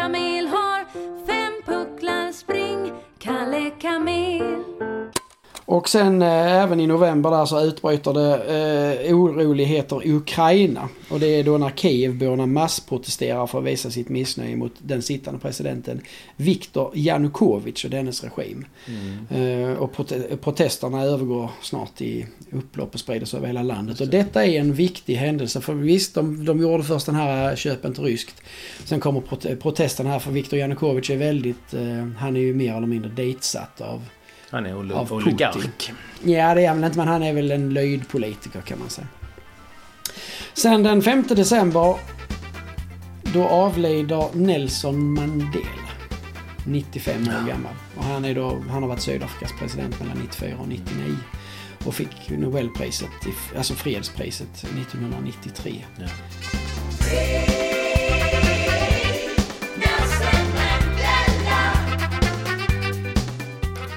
Kamel 0.00 0.46
har 0.46 0.84
fem 1.26 1.62
pucklar. 1.66 2.32
Spring, 2.32 2.92
Kalle 3.18 3.70
Kamel. 3.70 4.64
Och 5.70 5.88
sen 5.88 6.22
eh, 6.22 6.62
även 6.62 6.80
i 6.80 6.86
november 6.86 7.30
där 7.30 7.44
så 7.44 7.60
utbryter 7.64 8.12
det 8.12 8.36
eh, 9.06 9.16
oroligheter 9.16 10.06
i 10.06 10.12
Ukraina. 10.12 10.88
Och 11.10 11.20
det 11.20 11.26
är 11.26 11.44
då 11.44 11.58
när 11.58 11.70
Kievborna 11.70 12.46
massprotesterar 12.46 13.46
för 13.46 13.58
att 13.58 13.64
visa 13.64 13.90
sitt 13.90 14.08
missnöje 14.08 14.56
mot 14.56 14.72
den 14.78 15.02
sittande 15.02 15.40
presidenten 15.40 16.00
Viktor 16.36 16.90
Janukovic 16.94 17.84
och 17.84 17.90
dennes 17.90 18.24
regim. 18.24 18.64
Eh, 19.30 19.72
och 19.78 19.94
prote- 19.96 20.36
protesterna 20.36 21.02
övergår 21.02 21.50
snart 21.62 22.00
i 22.00 22.26
upplopp 22.52 22.94
och 22.94 23.00
sprider 23.00 23.26
sig 23.26 23.36
över 23.38 23.46
hela 23.46 23.62
landet. 23.62 24.00
Och 24.00 24.08
detta 24.08 24.46
är 24.46 24.60
en 24.60 24.74
viktig 24.74 25.14
händelse. 25.14 25.60
För 25.60 25.74
visst, 25.74 26.14
de, 26.14 26.44
de 26.44 26.60
gjorde 26.60 26.82
först 26.84 27.06
den 27.06 27.14
här 27.14 27.56
köpen 27.56 27.94
till 27.94 28.04
ryskt. 28.04 28.42
Sen 28.84 29.00
kommer 29.00 29.20
prote- 29.20 29.56
protesterna 29.56 30.10
här 30.10 30.18
för 30.18 30.30
Viktor 30.30 30.58
Janukovic 30.58 31.10
är 31.10 31.16
väldigt, 31.16 31.74
eh, 31.74 32.06
han 32.18 32.36
är 32.36 32.40
ju 32.40 32.54
mer 32.54 32.74
eller 32.74 32.86
mindre 32.86 33.10
dejtsatt 33.10 33.80
av 33.80 34.02
Han 34.50 34.66
är 34.66 34.74
ol- 34.76 34.92
Av 34.92 35.12
oligark. 35.12 35.54
Putin. 35.54 35.94
Ja, 36.24 36.54
det 36.54 36.64
är 36.64 36.68
han 36.68 36.76
väl 36.80 36.84
inte, 36.86 36.98
men 36.98 37.08
han 37.08 37.22
är 37.22 37.32
väl 37.32 37.50
en 37.50 37.74
löjdpolitiker 37.74 38.60
kan 38.60 38.78
man 38.78 38.88
säga. 38.90 39.06
Sen 40.54 40.82
den 40.82 41.02
5 41.02 41.24
december, 41.28 41.96
då 43.22 43.44
avlider 43.48 44.24
Nelson 44.32 45.14
Mandela. 45.14 45.64
95 46.66 47.22
år 47.22 47.48
gammal. 47.48 47.72
Och 47.96 48.04
han, 48.04 48.24
är 48.24 48.34
då, 48.34 48.62
han 48.70 48.82
har 48.82 48.88
varit 48.88 49.00
Sydafrikas 49.02 49.52
president 49.58 50.00
mellan 50.00 50.18
94 50.18 50.56
och 50.60 50.68
99. 50.68 51.16
Och 51.84 51.94
fick 51.94 52.30
Nobelpriset, 52.30 53.08
alltså 53.56 53.74
fredspriset, 53.74 54.54
1993. 54.64 55.84
Ja. 55.98 56.06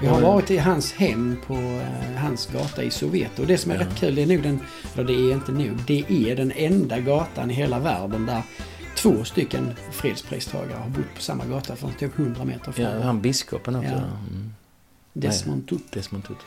Vi 0.03 0.09
har 0.09 0.21
varit 0.21 0.51
i 0.51 0.57
hans 0.57 0.93
hem 0.93 1.37
på 1.47 1.53
eh, 1.53 2.15
hans 2.17 2.47
gata 2.47 2.83
i 2.83 2.91
Soweto. 2.91 3.41
Och 3.41 3.47
det 3.47 3.57
som 3.57 3.71
är 3.71 3.77
rätt 3.77 3.95
kul, 3.95 4.15
det 4.15 4.21
är 4.21 4.25
nog 4.25 4.43
den, 4.43 4.59
eller 4.93 5.03
det 5.03 5.13
är 5.13 5.33
inte 5.33 5.51
nog, 5.51 5.77
det 5.87 6.05
är 6.09 6.35
den 6.35 6.51
enda 6.55 6.99
gatan 6.99 7.51
i 7.51 7.53
hela 7.53 7.79
världen 7.79 8.25
där 8.25 8.43
två 8.95 9.23
stycken 9.23 9.73
fredspristagare 9.91 10.77
har 10.77 10.89
bott 10.89 11.15
på 11.15 11.21
samma 11.21 11.45
gata 11.45 11.75
för 11.75 11.89
typ 11.99 12.19
100 12.19 12.45
meter 12.45 12.71
från 12.71 12.85
Ja, 12.85 13.01
han 13.03 13.21
biskopen 13.21 13.75
också. 13.75 13.89
Ja. 13.89 13.97
Mm. 13.97 14.53
Desmond 15.13 15.67
Tutu. 15.67 15.83
Desmond 15.93 16.23
Tutu. 16.23 16.43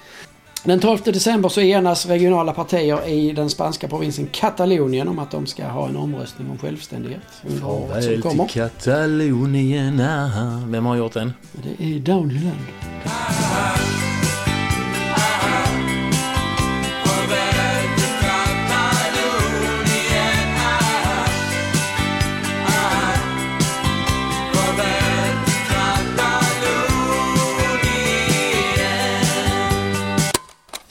Den 0.67 0.81
12 0.81 0.99
december 1.05 1.49
så 1.49 1.61
enas 1.61 2.07
regionala 2.07 2.53
partier 2.53 3.09
i 3.09 3.33
den 3.33 3.51
spanska 3.51 3.89
provinsen 3.89 4.27
Katalonien 4.33 5.09
om 5.09 5.19
att 5.19 5.31
de 5.31 5.47
ska 5.47 5.67
ha 5.67 5.89
en 5.89 5.97
omröstning 5.97 6.51
om 6.51 6.59
självständighet 6.59 7.23
under 7.49 7.69
året 7.71 8.05
som 8.05 8.23
kommer. 8.23 8.45
till 8.45 8.61
Katalonien. 8.61 10.01
aha. 10.01 10.63
Vem 10.67 10.87
har 10.87 10.97
gjort 10.97 11.13
den? 11.13 11.33
Det 11.53 11.85
är 11.85 12.01
Downeyland. 12.01 12.61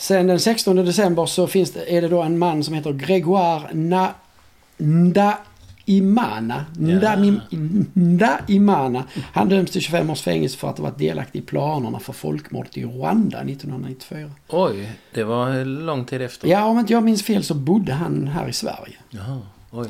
Sen 0.05 0.27
den 0.27 0.39
16 0.39 0.75
december 0.75 1.25
så 1.25 1.47
finns 1.47 1.71
det, 1.71 1.97
är 1.97 2.01
det 2.01 2.07
då 2.07 2.21
en 2.21 2.37
man 2.37 2.63
som 2.63 2.73
heter 2.73 2.93
Gregoire 2.93 3.67
Na, 3.73 4.13
Ndaimana. 4.77 6.65
Ndami, 6.77 7.39
Ndaimana. 7.93 9.03
Han 9.33 9.49
döms 9.49 9.71
till 9.71 9.81
25 9.81 10.09
års 10.09 10.21
fängelse 10.21 10.57
för 10.57 10.69
att 10.69 10.77
ha 10.77 10.83
varit 10.83 10.97
delaktig 10.97 11.39
i 11.39 11.41
planerna 11.41 11.99
för 11.99 12.13
folkmordet 12.13 12.77
i 12.77 12.83
Rwanda 12.83 13.37
1994. 13.37 14.31
Oj, 14.47 14.91
det 15.13 15.23
var 15.23 15.65
lång 15.65 16.05
tid 16.05 16.21
efter. 16.21 16.47
Ja, 16.47 16.65
om 16.65 16.79
inte 16.79 16.93
jag 16.93 17.03
minns 17.03 17.23
fel 17.23 17.43
så 17.43 17.53
bodde 17.53 17.93
han 17.93 18.27
här 18.27 18.47
i 18.47 18.53
Sverige. 18.53 18.95
Jaha, 19.09 19.41
oj. 19.71 19.87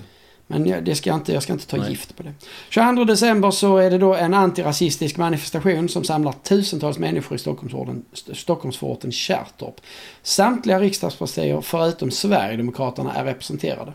Men 0.48 0.66
jag, 0.68 0.84
det 0.84 0.96
ska 0.96 1.10
jag, 1.10 1.18
inte, 1.18 1.34
jag 1.34 1.44
ska 1.44 1.54
inte 1.54 1.68
ta 1.68 1.78
Nej. 1.78 1.90
gift 1.90 2.18
på 2.18 2.24
det. 2.24 2.34
22 2.70 3.04
december 3.04 3.52
så 3.52 3.78
är 3.78 3.92
det 3.92 3.98
då 3.98 4.16
en 4.16 4.34
antirasistisk 4.34 5.18
manifestation 5.18 5.90
som 5.90 6.04
samlar 6.04 6.32
tusentals 6.32 6.98
människor 6.98 7.36
i 7.36 7.40
Stockholmsforten, 7.40 8.06
Stockholmsforten 8.34 9.12
Kärrtorp. 9.12 9.76
Samtliga 10.24 10.80
riksdagspartier 10.80 11.62
förutom 11.62 12.12
Sverigedemokraterna 12.12 13.14
är 13.14 13.26
representerade. 13.26 13.94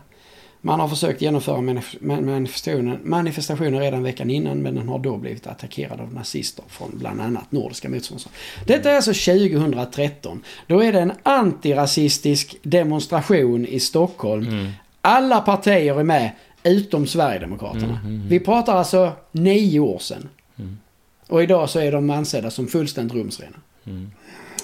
Man 0.63 0.79
har 0.79 0.87
försökt 0.87 1.21
genomföra 1.21 1.57
manif- 1.57 1.97
man- 2.01 2.25
manifestationen, 2.25 2.99
manifestationen 3.03 3.79
redan 3.79 4.03
veckan 4.03 4.29
innan 4.29 4.57
men 4.61 4.75
den 4.75 4.89
har 4.89 4.99
då 4.99 5.17
blivit 5.17 5.47
attackerad 5.47 5.99
av 6.01 6.13
nazister 6.13 6.63
från 6.69 6.91
bland 6.93 7.21
annat 7.21 7.51
Nordiska 7.51 7.89
motståndsrörelsen. 7.89 8.31
Detta 8.67 8.91
är 8.91 8.95
alltså 8.95 9.13
2013. 9.13 10.43
Då 10.67 10.83
är 10.83 10.93
det 10.93 10.99
en 10.99 11.11
antirasistisk 11.23 12.57
demonstration 12.63 13.65
i 13.65 13.79
Stockholm. 13.79 14.71
Alla 15.01 15.41
partier 15.41 15.99
är 15.99 16.03
med 16.03 16.31
utom 16.63 17.07
Sverigedemokraterna. 17.07 17.99
Vi 18.27 18.39
pratar 18.39 18.75
alltså 18.75 19.11
nio 19.31 19.79
år 19.79 19.99
sedan. 19.99 20.29
Och 21.27 21.43
idag 21.43 21.69
så 21.69 21.79
är 21.79 21.91
de 21.91 22.09
ansedda 22.09 22.51
som 22.51 22.67
fullständigt 22.67 23.15
rumsrena. 23.15 23.57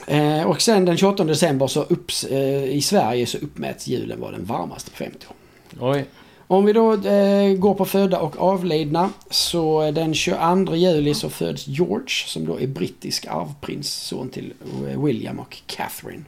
Eh, 0.08 0.44
och 0.44 0.62
sen 0.62 0.86
den 0.86 0.98
28 0.98 1.24
december 1.24 1.68
så 1.68 1.84
upps, 1.84 2.24
eh, 2.24 2.64
i 2.64 2.82
Sverige 2.82 3.26
så 3.26 3.38
uppmäts 3.38 3.88
julen 3.88 4.20
vara 4.22 4.32
den 4.32 4.46
varmaste 4.46 4.92
på 4.92 4.98
50 4.98 5.18
år. 5.28 5.36
Oj. 5.92 6.06
Om 6.50 6.66
vi 6.66 6.74
då 6.74 6.94
eh, 6.94 7.54
går 7.54 7.74
på 7.74 7.86
födda 7.86 8.20
och 8.20 8.42
avlidna 8.42 9.10
så 9.30 9.92
den 9.92 10.14
22 10.14 10.76
juli 10.76 11.14
så 11.14 11.30
föds 11.30 11.68
George 11.68 12.26
som 12.28 12.46
då 12.46 12.60
är 12.60 12.68
brittisk 12.68 13.26
arvprins, 13.26 13.94
son 13.94 14.30
till 14.30 14.54
eh, 14.90 15.04
William 15.04 15.40
och 15.40 15.58
Catherine. 15.66 16.24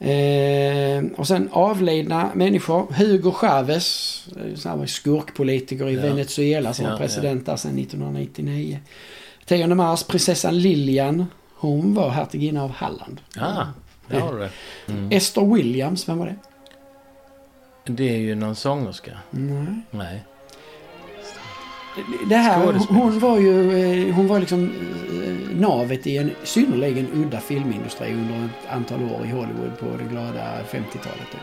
Eh, 0.00 1.04
och 1.16 1.26
sen 1.26 1.48
avlidna 1.52 2.30
människor. 2.34 2.86
Hugo 2.92 3.30
Chavez, 3.32 4.26
eh, 4.66 4.84
skurkpolitiker 4.84 5.88
i 5.88 5.94
Ja. 5.94 6.02
Venezuela 6.02 6.74
som 6.74 6.84
Ja, 6.84 6.90
var 6.90 6.98
president 6.98 7.46
där 7.46 7.56
sedan 7.56 7.78
1999. 7.78 8.80
10 9.44 9.66
mars, 9.66 10.02
prinsessan 10.04 10.58
Lilian. 10.58 11.26
Hon 11.54 11.94
var 11.94 12.10
hertiginna 12.10 12.64
av 12.64 12.70
Halland. 12.70 13.20
Ah, 13.36 13.64
där 14.08 14.20
har 14.20 14.32
du 14.34 14.38
det. 14.38 14.50
Mm. 14.92 15.12
Esther 15.12 15.54
Williams, 15.54 16.08
vem 16.08 16.18
var 16.18 16.26
det? 16.26 16.36
Det 17.92 18.14
är 18.14 18.18
ju 18.18 18.34
någon 18.34 18.56
sångerska. 18.56 19.10
Nej. 19.30 19.66
Nej. 19.90 20.24
Det 22.28 22.36
här, 22.36 22.72
hon 22.88 23.18
var 23.18 23.38
ju 23.38 23.78
eh, 24.08 24.14
hon 24.14 24.26
var 24.28 24.40
liksom 24.40 24.64
eh, 24.64 25.56
navet 25.60 26.06
i 26.06 26.16
en 26.16 26.30
synnerligen 26.44 27.06
udda 27.14 27.40
filmindustri 27.40 28.12
under 28.12 28.34
ett 28.44 28.72
antal 28.72 29.02
år 29.02 29.20
i 29.24 29.30
Hollywood 29.30 29.78
på 29.80 29.86
det 29.98 30.04
glada 30.10 30.44
50-talet. 30.70 31.30
typ. 31.32 31.40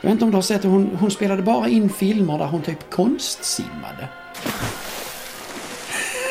Jag 0.00 0.08
vet 0.08 0.12
inte 0.12 0.24
om 0.24 0.30
du 0.30 0.36
har 0.36 0.42
sett 0.42 0.62
det, 0.62 0.68
hon, 0.68 0.96
hon 1.00 1.10
spelade 1.10 1.42
bara 1.42 1.68
in 1.68 1.88
filmer 1.88 2.38
där 2.38 2.46
hon 2.46 2.62
typ 2.62 2.90
konstsimmade. 2.90 4.08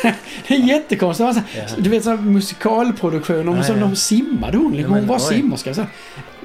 det 0.48 0.54
är 0.54 0.58
jättekonstigt. 0.58 1.26
Alltså, 1.26 1.42
Ja. 1.56 1.62
Du 1.78 1.90
vet 1.90 2.04
sådana 2.04 2.22
musikalproduktioner 2.22 3.56
Ja, 3.56 3.62
som 3.62 3.78
ja. 3.78 3.82
de 3.86 3.96
simmade 3.96 4.56
hon. 4.58 4.72
liksom. 4.76 4.94
Ja, 4.94 5.00
Hon 5.00 5.08
var 5.08 5.18
simmerska. 5.18 5.74
Så. 5.74 5.84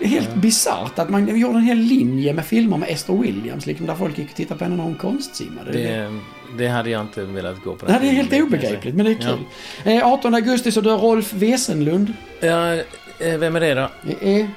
Helt 0.02 0.36
bisarrt 0.36 1.00
att 1.00 1.10
man 1.10 1.38
gjorde 1.38 1.58
en 1.58 1.64
hel 1.64 1.78
linje 1.78 2.34
med 2.34 2.46
filmer 2.46 2.78
med 2.78 2.90
Esther 2.90 3.14
Williams. 3.14 3.66
Liksom, 3.66 3.86
där 3.88 3.96
folk 3.96 4.18
gick 4.18 4.30
och 4.30 4.36
tittade 4.36 4.58
på 4.58 4.64
henne 4.64 4.76
när 4.76 4.84
hon 4.84 4.96
konstsimmade. 4.96 5.72
Det, 5.72 6.20
det 6.58 6.68
hade 6.68 6.90
jag 6.90 7.02
inte 7.02 7.24
velat 7.24 7.64
gå 7.64 7.76
på. 7.76 7.86
den 7.86 7.96
Nej, 7.96 8.02
det 8.02 8.08
är 8.08 8.24
helt 8.24 8.44
obegripligt, 8.44 8.96
men 8.96 9.06
det 9.06 9.12
är 9.12 9.16
kul. 9.16 9.40
Eh, 9.84 10.08
18 10.08 10.36
augusti 10.36 10.72
så 10.72 10.82
dör 10.82 10.98
Rolf 10.98 11.34
Wesenlund. 11.34 12.14
Ja, 12.40 12.74
eh, 13.20 13.38
vem 13.38 13.56
är 13.56 13.60
det 13.60 13.74
då? 13.74 13.90
Det 14.04 14.40
är 14.40 14.50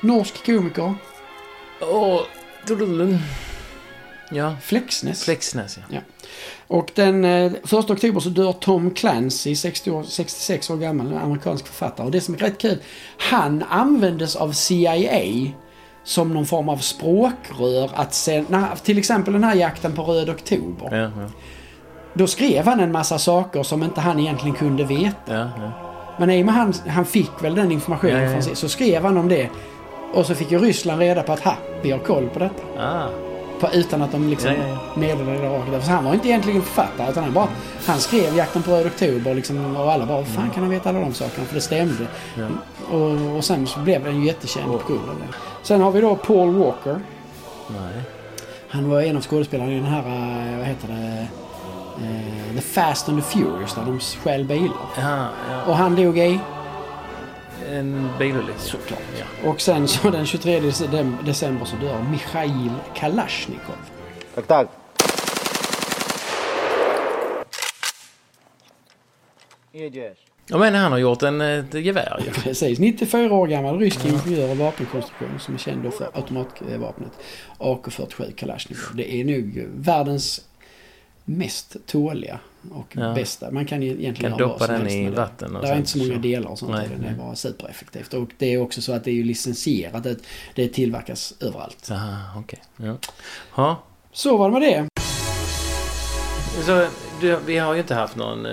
norsk 0.00 0.46
komiker. 0.46 0.94
Åh, 1.80 2.22
oh, 2.68 3.18
Ja, 4.30 4.56
Flexnäs. 4.62 5.24
Flexnäs 5.24 5.78
ja. 5.88 6.00
Och 6.66 6.90
den 6.94 7.24
eh, 7.24 7.52
1 7.52 7.72
oktober 7.72 8.20
så 8.20 8.28
dör 8.28 8.52
Tom 8.52 8.90
Clancy, 8.90 9.56
60 9.56 9.90
år, 9.90 10.02
66 10.02 10.70
år 10.70 10.76
gammal, 10.76 11.16
amerikansk 11.16 11.66
författare. 11.66 12.06
Och 12.06 12.12
det 12.12 12.20
som 12.20 12.34
är 12.34 12.38
rätt 12.38 12.58
kul, 12.58 12.78
han 13.18 13.64
användes 13.68 14.36
av 14.36 14.52
CIA 14.52 15.52
som 16.08 16.34
någon 16.34 16.46
form 16.46 16.68
av 16.68 16.76
språkrör 16.76 17.90
att 17.94 18.14
sen, 18.14 18.46
när, 18.48 18.76
till 18.82 18.98
exempel 18.98 19.32
den 19.32 19.44
här 19.44 19.54
jakten 19.54 19.92
på 19.92 20.02
Röd 20.02 20.30
Oktober. 20.30 20.88
Ja, 20.96 21.22
ja, 21.22 21.28
Då 22.14 22.26
skrev 22.26 22.64
han 22.64 22.80
en 22.80 22.92
massa 22.92 23.18
saker 23.18 23.62
som 23.62 23.82
inte 23.82 24.00
han 24.00 24.20
egentligen 24.20 24.56
kunde 24.56 24.84
veta. 24.84 25.34
ja. 25.34 25.48
Men 26.18 26.30
i 26.30 26.42
och 26.42 26.46
med 26.46 26.54
han, 26.54 26.74
han 26.88 27.04
fick 27.04 27.44
väl 27.44 27.54
den 27.54 27.72
informationen 27.72 28.32
från 28.32 28.42
sig, 28.42 28.56
så 28.56 28.68
skrev 28.68 29.04
han 29.04 29.16
om 29.16 29.28
det. 29.28 29.48
Och 30.14 30.26
så 30.26 30.34
fick 30.34 30.52
ju 30.52 30.58
Ryssland 30.58 31.00
reda 31.00 31.22
på 31.22 31.32
att 31.32 31.40
ha, 31.40 31.54
vi 31.82 31.90
har 31.90 31.98
koll 31.98 32.28
på 32.28 32.38
detta. 32.38 32.62
Ah, 32.78 33.08
På, 33.60 33.68
utan 33.72 34.02
att 34.02 34.12
de 34.12 34.28
liksom 34.28 34.50
Ja, 34.50 34.56
ja, 34.58 34.68
ja. 34.68 35.00
meddelade 35.00 35.38
det 35.38 35.48
rakt. 35.74 35.86
Så 35.86 35.92
han 35.92 36.04
var 36.04 36.14
inte 36.14 36.28
egentligen 36.28 36.62
författare 36.62 37.10
utan 37.10 37.24
han 37.24 37.32
bara, 37.32 37.48
han 37.86 37.98
skrev 37.98 38.36
Jakten 38.36 38.62
på 38.62 38.70
Röd 38.70 38.86
Oktober 38.86 39.34
liksom, 39.34 39.76
och 39.76 39.92
alla 39.92 40.06
bara, 40.06 40.18
"Hur 40.18 40.24
fan 40.24 40.50
kan 40.50 40.62
han 40.62 40.70
veta 40.70 40.88
alla 40.88 41.00
de 41.00 41.14
sakerna? 41.14 41.46
För 41.46 41.54
det 41.54 41.60
stämde. 41.60 42.06
Och, 42.90 43.36
och 43.36 43.44
sen 43.44 43.66
så 43.66 43.80
blev 43.80 44.04
den 44.04 44.24
jättekänd 44.24 44.66
på 44.66 44.80
grund 44.88 45.08
av 45.10 45.16
det. 45.18 45.34
Sen 45.62 45.80
har 45.80 45.90
vi 45.90 46.00
då 46.00 46.16
Paul 46.16 46.54
Walker. 46.54 47.00
nej. 47.68 48.02
Han 48.70 48.90
var 48.90 49.00
en 49.02 49.16
av 49.16 49.22
skådespelarna 49.22 49.72
i 49.72 49.74
den 49.74 49.84
här, 49.84 49.98
eh, 50.52 50.58
vad 50.58 50.66
heter 50.66 50.88
det, 50.88 51.26
eh, 52.06 52.54
The 52.54 52.60
Fast 52.60 53.08
and 53.08 53.22
the 53.22 53.30
Furious 53.38 53.74
där 53.74 53.82
de 53.86 54.00
stjäl 54.00 54.44
bilar. 54.44 54.72
Ja, 54.96 55.26
ja. 55.50 55.62
Och 55.66 55.76
han 55.76 55.96
dog 55.96 56.18
i, 56.18 56.40
en 57.68 58.08
bilolycka. 58.18 58.58
Såklart. 58.58 59.00
Ja. 59.18 59.50
Och 59.50 59.60
sen 59.60 59.88
så 59.88 60.10
den 60.10 60.26
23 60.26 60.60
december 61.24 61.64
så 61.64 61.76
dör 61.76 62.02
Mikhail 62.10 62.70
Kalashnikov. 62.94 63.76
Tack, 64.34 64.46
tack. 64.46 64.68
Ja 70.50 70.58
men 70.58 70.74
han 70.74 70.92
har 70.92 70.98
gjort 70.98 71.22
en, 71.22 71.40
eh, 71.40 71.58
ett 71.58 71.74
gevär 71.74 72.22
ju. 72.26 72.30
Precis, 72.30 72.78
94 72.78 73.34
år 73.34 73.46
gammal 73.46 73.78
rysk 73.78 74.04
ingenjör 74.04 74.50
och 74.50 74.56
vapenkonstruktion 74.56 75.40
som 75.40 75.54
är 75.54 75.58
känd 75.58 75.84
då 75.84 75.90
för 75.90 76.10
automatvapnet 76.14 77.12
AK47 77.58 78.32
Kalashnikov. 78.36 78.96
Det 78.96 79.14
är 79.14 79.24
nog 79.24 79.66
världens 79.74 80.40
mest 81.24 81.76
tåliga 81.86 82.40
och 82.72 82.86
Ja. 82.96 83.14
bästa. 83.14 83.50
Man 83.50 83.64
kan 83.66 83.82
ju 83.82 83.90
egentligen 83.90 84.32
Kan 84.32 84.48
doppa 84.48 84.66
den 84.66 84.88
i 84.88 85.10
vatten 85.10 85.56
och 85.56 85.62
Det 85.62 85.68
är 85.68 85.76
inte 85.76 85.88
så 85.90 85.98
många 85.98 86.14
så- 86.14 86.18
delar 86.20 86.50
och 86.50 86.58
sånt. 86.58 86.72
Nej, 86.72 86.88
det 86.96 87.02
nej. 87.02 87.10
är 87.10 87.14
bara 87.18 87.36
supereffektivt. 87.36 88.14
Och 88.14 88.28
det 88.38 88.54
är 88.54 88.60
också 88.62 88.82
så 88.82 88.92
att 88.92 89.04
det 89.04 89.10
är 89.10 89.14
ju 89.14 89.24
licensierat. 89.24 90.02
Det, 90.04 90.16
det 90.54 90.68
tillverkas 90.68 91.34
överallt. 91.40 91.90
Aha, 91.90 92.40
okej. 92.40 92.58
Ja. 92.76 92.96
Ja. 93.56 93.82
Så 94.12 94.36
var 94.36 94.50
det 94.50 94.60
med 94.60 94.62
det. 94.62 94.88
Så, 96.66 96.86
du, 97.20 97.38
vi 97.46 97.58
har 97.58 97.74
ju 97.74 97.80
inte 97.80 97.94
haft 97.94 98.16
någon, 98.16 98.46
eh, 98.46 98.52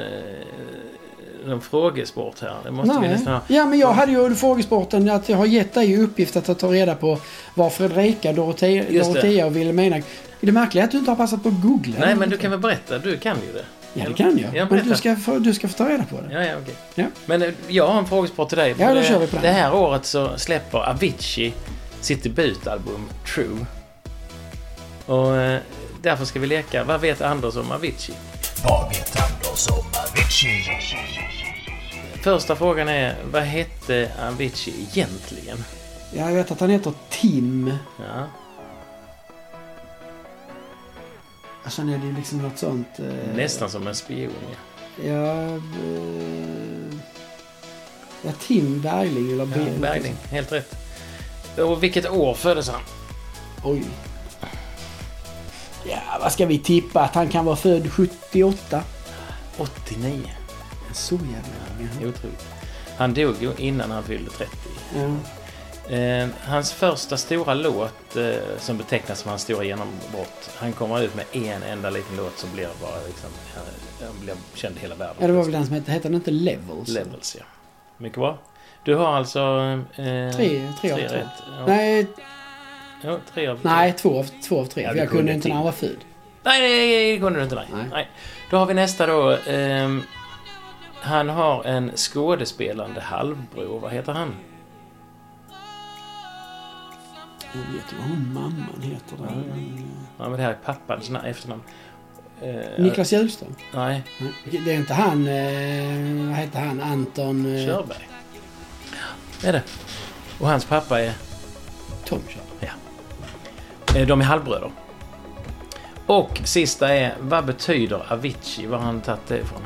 någon 1.45 1.61
frågesport 1.61 2.41
här. 2.41 2.55
Det 2.63 2.71
måste 2.71 2.99
vi 3.01 3.07
nästan 3.07 3.33
ha. 3.33 3.41
Ja, 3.47 3.65
men 3.65 3.79
jag 3.79 3.93
hade 3.93 4.11
ju 4.11 4.35
frågesporten 4.35 5.09
att 5.09 5.29
jag 5.29 5.37
har 5.37 5.45
gett 5.45 5.73
dig 5.73 5.91
i 5.91 5.97
uppgift 5.97 6.35
att 6.49 6.59
ta 6.59 6.67
reda 6.73 6.95
på 6.95 7.17
vad 7.55 7.73
Fredrika, 7.73 8.33
Dorotea. 8.33 8.83
Dorotea 9.03 9.45
och 9.45 9.55
Wilhelmina... 9.55 10.01
Det 10.41 10.51
märkliga 10.51 10.83
är 10.83 10.85
att 10.85 10.91
du 10.91 10.97
inte 10.97 11.11
har 11.11 11.15
passat 11.15 11.43
på 11.43 11.49
att 11.49 11.61
googla. 11.61 11.95
Nej, 11.99 12.15
men 12.15 12.29
du 12.29 12.37
kan 12.37 12.51
väl 12.51 12.59
berätta? 12.59 12.99
Du 12.99 13.17
kan 13.17 13.37
ju 13.47 13.53
det. 13.53 13.65
Ja, 13.97 14.07
det 14.07 14.13
kan 14.13 14.37
jag. 14.37 14.55
Ja, 14.55 14.67
men 14.69 14.89
du 14.89 14.95
ska, 14.95 15.15
få, 15.15 15.39
du 15.39 15.53
ska 15.53 15.67
få 15.67 15.77
ta 15.77 15.89
reda 15.89 16.03
på 16.03 16.21
det. 16.21 16.33
Ja, 16.33 16.43
ja, 16.43 16.55
okej. 16.61 16.75
Ja. 16.95 17.05
Men 17.25 17.41
eh, 17.41 17.49
jag 17.67 17.87
har 17.87 17.99
en 17.99 18.05
frågesport 18.05 18.49
till 18.49 18.57
dig. 18.57 18.75
Ja, 18.77 18.87
då 18.87 18.93
det, 18.93 19.03
kör 19.03 19.19
vi 19.19 19.27
på 19.27 19.35
den. 19.35 19.41
Det 19.41 19.51
här 19.51 19.73
året 19.73 20.05
så 20.05 20.37
släpper 20.37 20.77
Avicii 20.77 21.53
sitt 22.01 22.23
debutalbum 22.23 23.09
True. 23.35 23.65
Och 25.05 25.37
eh, 25.37 25.59
därför 26.01 26.25
ska 26.25 26.39
vi 26.39 26.47
leka 26.47 26.83
Vad 26.83 27.01
vet 27.01 27.21
Anders 27.21 27.55
om 27.55 27.71
Avicii? 27.71 28.15
Vad 28.63 28.89
vet 28.89 29.21
Anders 29.21 29.67
om 29.69 29.85
Avicii? 30.09 30.63
Första 32.21 32.55
frågan 32.55 32.87
är 32.87 33.15
Vad 33.31 33.43
hette 33.43 34.11
Avicii 34.27 34.87
egentligen? 34.91 35.57
Ja, 36.13 36.29
jag 36.29 36.35
vet 36.35 36.51
att 36.51 36.59
han 36.59 36.69
heter 36.69 36.93
Tim. 37.09 37.73
Ja, 37.99 38.27
Och 41.65 41.71
sen 41.71 41.89
är 41.89 41.97
det 41.97 42.05
ju 42.05 42.13
liksom 42.15 42.37
något 42.41 42.57
sånt... 42.57 42.87
Eh, 42.99 43.35
nästan 43.35 43.69
som 43.69 43.87
en 43.87 43.95
spion. 43.95 44.33
Ja. 44.97 45.03
Ja... 45.05 45.55
Eh, 45.55 46.97
ja, 48.21 48.31
Tim 48.47 48.81
Bergling 48.81 49.31
eller... 49.31 49.45
Ja, 49.45 49.65
Be- 49.65 49.79
Bergling, 49.79 50.15
helt 50.31 50.51
rätt. 50.51 50.75
Och 51.57 51.83
vilket 51.83 52.09
år 52.09 52.33
föddes 52.33 52.69
han? 52.69 52.81
Oj. 53.63 53.83
Ja, 55.89 55.99
vad 56.21 56.31
ska 56.31 56.45
vi 56.45 56.59
tippa? 56.59 57.01
Att 57.01 57.15
han 57.15 57.29
kan 57.29 57.45
vara 57.45 57.55
född 57.55 57.91
78? 57.91 58.81
89. 59.57 60.21
Så 60.93 61.15
jävla. 61.15 62.09
Otroligt. 62.09 62.45
Han 62.97 63.13
dog 63.13 63.35
ju 63.41 63.51
innan 63.57 63.91
han 63.91 64.03
fyllde 64.03 64.31
30. 64.31 64.51
Ja. 64.95 65.15
Eh, 65.89 66.27
hans 66.47 66.73
första 66.73 67.17
stora 67.17 67.53
låt 67.53 68.15
eh, 68.15 68.33
som 68.59 68.77
betecknas 68.77 69.19
som 69.19 69.29
hans 69.29 69.41
stora 69.41 69.63
genombrott. 69.63 70.49
Han 70.57 70.73
kommer 70.73 71.01
ut 71.01 71.15
med 71.15 71.25
en 71.31 71.63
enda 71.63 71.89
liten 71.89 72.17
låt 72.17 72.37
som 72.37 72.51
blir 72.53 72.67
bara 72.81 72.97
liksom, 73.07 73.29
han, 73.55 73.63
han 74.07 74.19
blir 74.21 74.35
känd 74.53 74.77
i 74.77 74.79
hela 74.79 74.95
världen. 74.95 75.15
ja, 75.19 75.27
det 75.27 75.33
var 75.33 75.43
väl 75.43 75.51
den 75.51 75.65
som 75.65 75.75
hette... 75.75 75.91
Hette 75.91 76.07
den 76.07 76.15
inte 76.15 76.31
Levels? 76.31 76.89
Levels, 76.89 77.35
ja. 77.39 77.45
Mycket 77.97 78.17
bra. 78.19 78.37
Du 78.83 78.95
har 78.95 79.07
alltså... 79.17 79.39
Eh, 79.95 80.35
Tre, 80.35 80.67
tre 80.81 80.91
av 80.91 80.97
två. 80.97 81.15
rätt. 81.15 81.25
Ja. 81.59 81.65
Nej, 81.67 82.07
Ja, 83.03 83.17
tre 83.33 83.47
av 83.47 83.59
nej 83.61 83.93
två, 83.93 84.19
av, 84.19 84.23
två 84.47 84.59
av 84.61 84.65
tre. 84.65 84.83
Ja, 84.83 84.93
jag 84.95 85.09
kunde 85.09 85.33
inte 85.33 85.47
när 85.47 85.55
han 85.55 85.65
var 85.65 85.71
född. 85.71 85.97
Nej, 86.43 86.61
nej, 86.61 87.11
det 87.13 87.19
kunde 87.19 87.39
du 87.39 87.43
inte. 87.43 87.55
Nej. 87.55 87.65
Nej. 87.73 87.85
nej. 87.91 88.07
Då 88.49 88.57
har 88.57 88.65
vi 88.65 88.73
nästa 88.73 89.05
då. 89.07 89.37
ehm, 89.47 90.01
han 91.01 91.29
har 91.29 91.63
en 91.63 91.91
skådespelande 91.95 93.01
halvbror. 93.01 93.79
Vad 93.79 93.91
heter 93.91 94.11
han? 94.13 94.35
Jag 97.55 97.73
vet 97.73 97.93
ju 97.93 97.97
vad 97.97 98.07
hon 98.07 98.33
mamman 98.33 98.81
heter. 98.81 99.17
Där. 99.17 99.43
Ja, 100.17 100.29
men 100.29 100.31
det 100.31 100.43
här 100.43 100.49
är 100.49 100.53
pappans 100.65 101.09
na- 101.09 101.25
efternamn. 101.25 101.61
Eh, 102.41 102.55
Niklas 102.83 103.13
Hjulström. 103.13 103.55
Nej, 103.73 104.03
Det 104.65 104.71
är 104.73 104.77
inte 104.77 104.93
han... 104.93 105.27
Eh, 105.27 106.27
vad 106.29 106.35
heter 106.37 106.59
han? 106.59 106.81
Anton... 106.81 107.55
Eh, 107.55 107.65
Körberg. 107.65 108.09
Det 109.41 109.47
är 109.47 109.53
det. 109.53 109.61
Och 110.39 110.47
hans 110.47 110.65
pappa 110.65 111.01
är... 111.01 111.13
Tom 112.05 112.19
Körberg. 112.27 112.71
eh, 114.01 114.07
De 114.07 114.21
är 114.21 114.25
halvbröder. 114.25 114.71
Och 116.05 116.41
sista 116.43 116.93
är, 116.95 117.15
vad 117.19 117.45
betyder 117.45 118.13
Avicii? 118.13 118.65
Var 118.67 118.77
har 118.77 118.85
han 118.85 119.01
tagit 119.01 119.27
det 119.27 119.37
ifrån? 119.37 119.61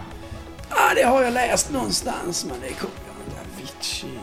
Ah, 0.69 0.93
det 0.95 1.03
har 1.03 1.21
jag 1.23 1.33
läst 1.33 1.71
någonstans, 1.71 2.45
men 2.45 2.55
det 2.61 2.73
kommer 2.73 2.93
jag 3.07 3.15
inte... 3.27 3.41
Avicii... 3.63 4.19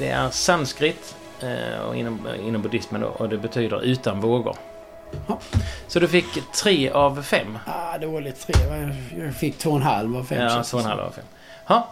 Det 0.00 0.08
är 0.08 0.30
sanskrit 0.30 1.14
eh, 1.42 1.80
och 1.80 1.96
inom, 1.96 2.28
inom 2.46 2.62
buddhismen 2.62 3.00
då, 3.00 3.06
och 3.06 3.28
det 3.28 3.38
betyder 3.38 3.82
utan 3.84 4.20
vågor. 4.20 4.56
Ja. 5.28 5.38
Så 5.88 6.00
du 6.00 6.08
fick 6.08 6.26
tre 6.54 6.90
av 6.90 7.22
fem. 7.22 7.58
Ah, 7.66 7.98
dåligt. 7.98 8.40
Tre. 8.46 8.54
Jag- 9.18 9.34
fick 9.34 9.58
två 9.58 9.70
och 9.70 9.76
en 9.76 9.82
halv 9.82 10.16
av 10.16 10.24
fem. 10.24 10.42
Ja, 10.42 10.62
två 10.62 10.76
och 10.76 10.82
en 10.82 10.88
halv 10.90 11.00
av 11.00 11.10
fem. 11.10 11.24
Ja, 11.66 11.88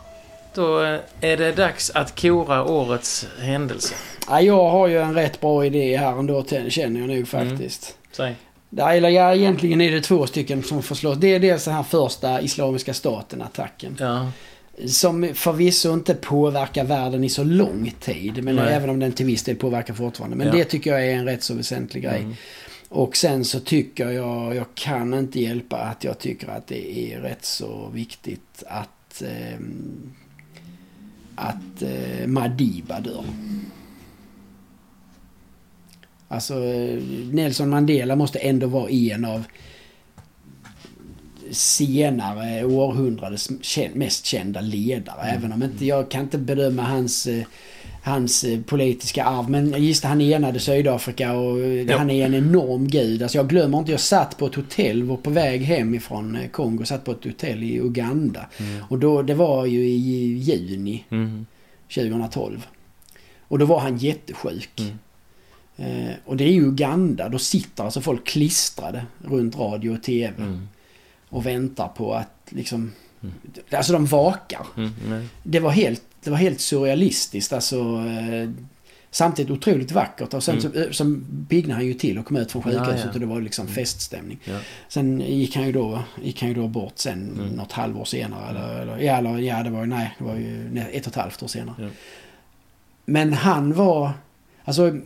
då 0.54 0.82
eh, 0.84 1.00
är 1.20 1.36
det 1.36 1.52
dags 1.52 1.90
att 1.90 2.20
kora 2.20 2.64
årets 2.64 3.26
händelse. 3.40 3.94
Ja, 4.28 4.40
jag 4.40 4.70
har 4.70 4.86
ju 4.86 5.02
en 5.02 5.14
rätt 5.14 5.40
bra 5.40 5.64
idé 5.64 5.96
här 5.96 6.18
ändå, 6.18 6.44
känner 6.68 7.00
jag 7.00 7.08
nog 7.08 7.28
faktiskt. 7.28 7.94
Säg. 8.12 8.34
Där, 8.70 8.94
eller 8.94 9.08
ja, 9.08 9.34
egentligen 9.34 9.80
är 9.80 9.90
det 9.90 10.00
två 10.00 10.26
stycken 10.26 10.62
som 10.62 10.82
får 10.82 10.94
slåss. 10.94 11.18
Det 11.18 11.34
är 11.34 11.40
dels 11.40 11.64
den 11.64 11.74
här 11.74 11.82
första 11.82 12.40
Islamiska 12.40 12.94
staten-attacken. 12.94 13.96
Ja, 14.00 14.26
Som 14.86 15.28
förvisso 15.34 15.92
inte 15.94 16.14
påverkar 16.14 16.84
världen 16.84 17.24
i 17.24 17.28
så 17.28 17.44
lång 17.44 17.94
tid. 18.00 18.44
Men 18.44 18.56
Nej. 18.56 18.74
även 18.74 18.90
om 18.90 18.98
den 18.98 19.12
till 19.12 19.26
viss 19.26 19.42
del 19.44 19.56
påverkar 19.56 19.94
fortfarande. 19.94 20.36
Men 20.36 20.46
Ja. 20.46 20.52
det 20.52 20.64
tycker 20.64 20.90
jag 20.90 21.06
är 21.06 21.14
en 21.14 21.24
rätt 21.24 21.42
så 21.42 21.54
väsentlig 21.54 22.02
grej. 22.02 22.20
Mm. 22.20 22.34
Och 22.88 23.16
sen 23.16 23.44
så 23.44 23.60
tycker 23.60 24.10
jag, 24.10 24.54
jag 24.56 24.66
kan 24.74 25.14
inte 25.14 25.40
hjälpa 25.40 25.76
att 25.76 26.04
jag 26.04 26.18
tycker 26.18 26.48
att 26.48 26.66
det 26.66 27.12
är 27.12 27.20
rätt 27.20 27.44
så 27.44 27.90
viktigt 27.94 28.62
att, 28.66 29.22
ehm, 29.22 30.12
att 31.34 31.82
eh, 31.82 32.26
Madiba 32.26 33.00
dör. 33.00 33.24
Alltså 36.28 36.64
eh, 36.64 37.02
Nelson 37.32 37.70
Mandela 37.70 38.16
måste 38.16 38.38
ändå 38.38 38.66
vara 38.66 38.90
en 38.90 39.24
av 39.24 39.44
senare 41.50 42.64
århundradets 42.64 43.50
mest 43.94 44.26
kända 44.26 44.60
ledare. 44.60 45.22
Även 45.22 45.52
om 45.52 45.62
inte 45.62 45.86
jag 45.86 46.10
kan 46.10 46.20
inte 46.22 46.38
bedöma 46.38 46.82
hans, 46.82 47.26
eh, 47.26 47.44
hans 48.02 48.44
eh, 48.44 48.60
politiska 48.60 49.24
arv. 49.24 49.50
Men 49.50 49.84
just 49.84 50.04
han 50.04 50.20
enade 50.20 50.60
Sydafrika 50.60 51.32
och 51.32 51.58
eh, 51.60 51.66
Ja. 51.82 51.98
han 51.98 52.10
är 52.10 52.26
en 52.26 52.34
enorm 52.34 52.88
gud. 52.88 53.22
Alltså 53.22 53.38
jag 53.38 53.48
glömmer 53.48 53.78
inte, 53.78 53.90
jag 53.90 54.00
satt 54.00 54.36
på 54.38 54.46
ett 54.46 54.54
hotell, 54.54 55.02
var 55.02 55.16
på 55.16 55.30
väg 55.30 55.62
hem 55.62 55.94
ifrån 55.94 56.38
Kongo, 56.52 56.84
satt 56.84 57.04
på 57.04 57.12
ett 57.12 57.24
hotell 57.24 57.62
i 57.62 57.78
Uganda. 57.80 58.46
Och 58.88 58.98
då, 58.98 59.22
det 59.22 59.34
var 59.34 59.66
ju 59.66 59.80
i 59.88 60.38
juni 60.38 61.04
Mm. 61.10 61.46
2012. 61.94 62.66
Och 63.48 63.58
då 63.58 63.66
var 63.66 63.78
han 63.80 63.96
jättesjuk. 63.98 64.70
Mm. 64.80 64.98
Eh, 66.08 66.14
och 66.24 66.36
det 66.36 66.44
är 66.44 66.52
ju 66.52 66.66
Uganda, 66.66 67.28
då 67.28 67.38
sitter 67.38 67.84
alltså 67.84 68.00
folk 68.00 68.26
klistrade 68.26 69.06
runt 69.24 69.58
radio 69.58 69.90
och 69.90 70.02
TV. 70.02 70.34
Mm. 71.30 71.38
Och 71.38 71.46
väntar 71.46 71.88
på 71.88 72.14
att 72.14 72.30
liksom... 72.48 72.92
Alltså 73.72 73.92
de 73.92 74.06
vakar. 74.06 74.66
Mm. 74.76 75.28
Det 75.42 75.60
var 75.60 75.70
helt, 75.70 76.02
det 76.24 76.30
var 76.30 76.36
helt 76.38 76.60
surrealistiskt 76.60 77.52
alltså. 77.52 77.76
Eh, 78.06 78.50
samtidigt 79.10 79.50
otroligt 79.50 79.92
vackert. 79.92 80.34
Och 80.34 80.42
sen 80.42 80.62
så, 80.62 80.72
eh, 80.72 80.90
så 80.90 81.20
piggnade 81.48 81.74
han 81.74 81.86
ju 81.86 81.94
till 81.94 82.18
och 82.18 82.26
kom 82.26 82.36
ut 82.36 82.52
från 82.52 82.62
Mm. 82.62 82.74
Ja, 82.74 82.84
sjukhuset 82.84 83.06
ja. 83.06 83.12
och 83.14 83.20
det 83.20 83.26
var 83.26 83.40
liksom 83.40 83.68
feststämning. 83.68 84.38
Ja. 84.44 84.58
Sen 84.88 85.20
gick 85.20 85.56
han 85.56 85.66
ju 85.66 85.72
då, 85.72 86.02
gick 86.22 86.40
han 86.40 86.48
ju 86.48 86.54
då 86.54 86.68
bort 86.68 86.92
sen 86.98 87.32
Mm. 87.38 87.48
något 87.48 87.72
halvår 87.72 88.04
senare. 88.04 88.50
Eller, 88.50 88.80
eller, 88.80 88.98
ja, 88.98 89.16
eller, 89.16 89.38
ja, 89.38 89.62
det 89.62 89.70
var 89.70 89.80
ju, 89.80 89.86
nej, 89.86 90.14
det 90.18 90.24
var 90.24 90.34
ju 90.34 90.84
ett 90.92 91.06
och 91.06 91.12
ett 91.12 91.16
halvt 91.22 91.42
år 91.42 91.48
senare. 91.48 91.90
Men 93.04 93.32
han 93.32 93.74
var... 93.74 94.10
Alltså 94.68 94.96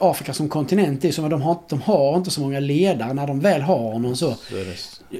Afrika 0.00 0.32
som 0.32 0.48
kontinent 0.48 1.04
är 1.04 1.12
som 1.12 1.24
att 1.24 1.30
de 1.30 1.42
har, 1.42 1.58
de 1.68 1.82
har 1.82 2.16
inte 2.16 2.30
så 2.30 2.40
många 2.40 2.60
ledare 2.60 3.12
när 3.14 3.26
de 3.26 3.40
väl 3.40 3.60
har 3.62 3.98
någon 3.98 4.16
så. 4.16 4.34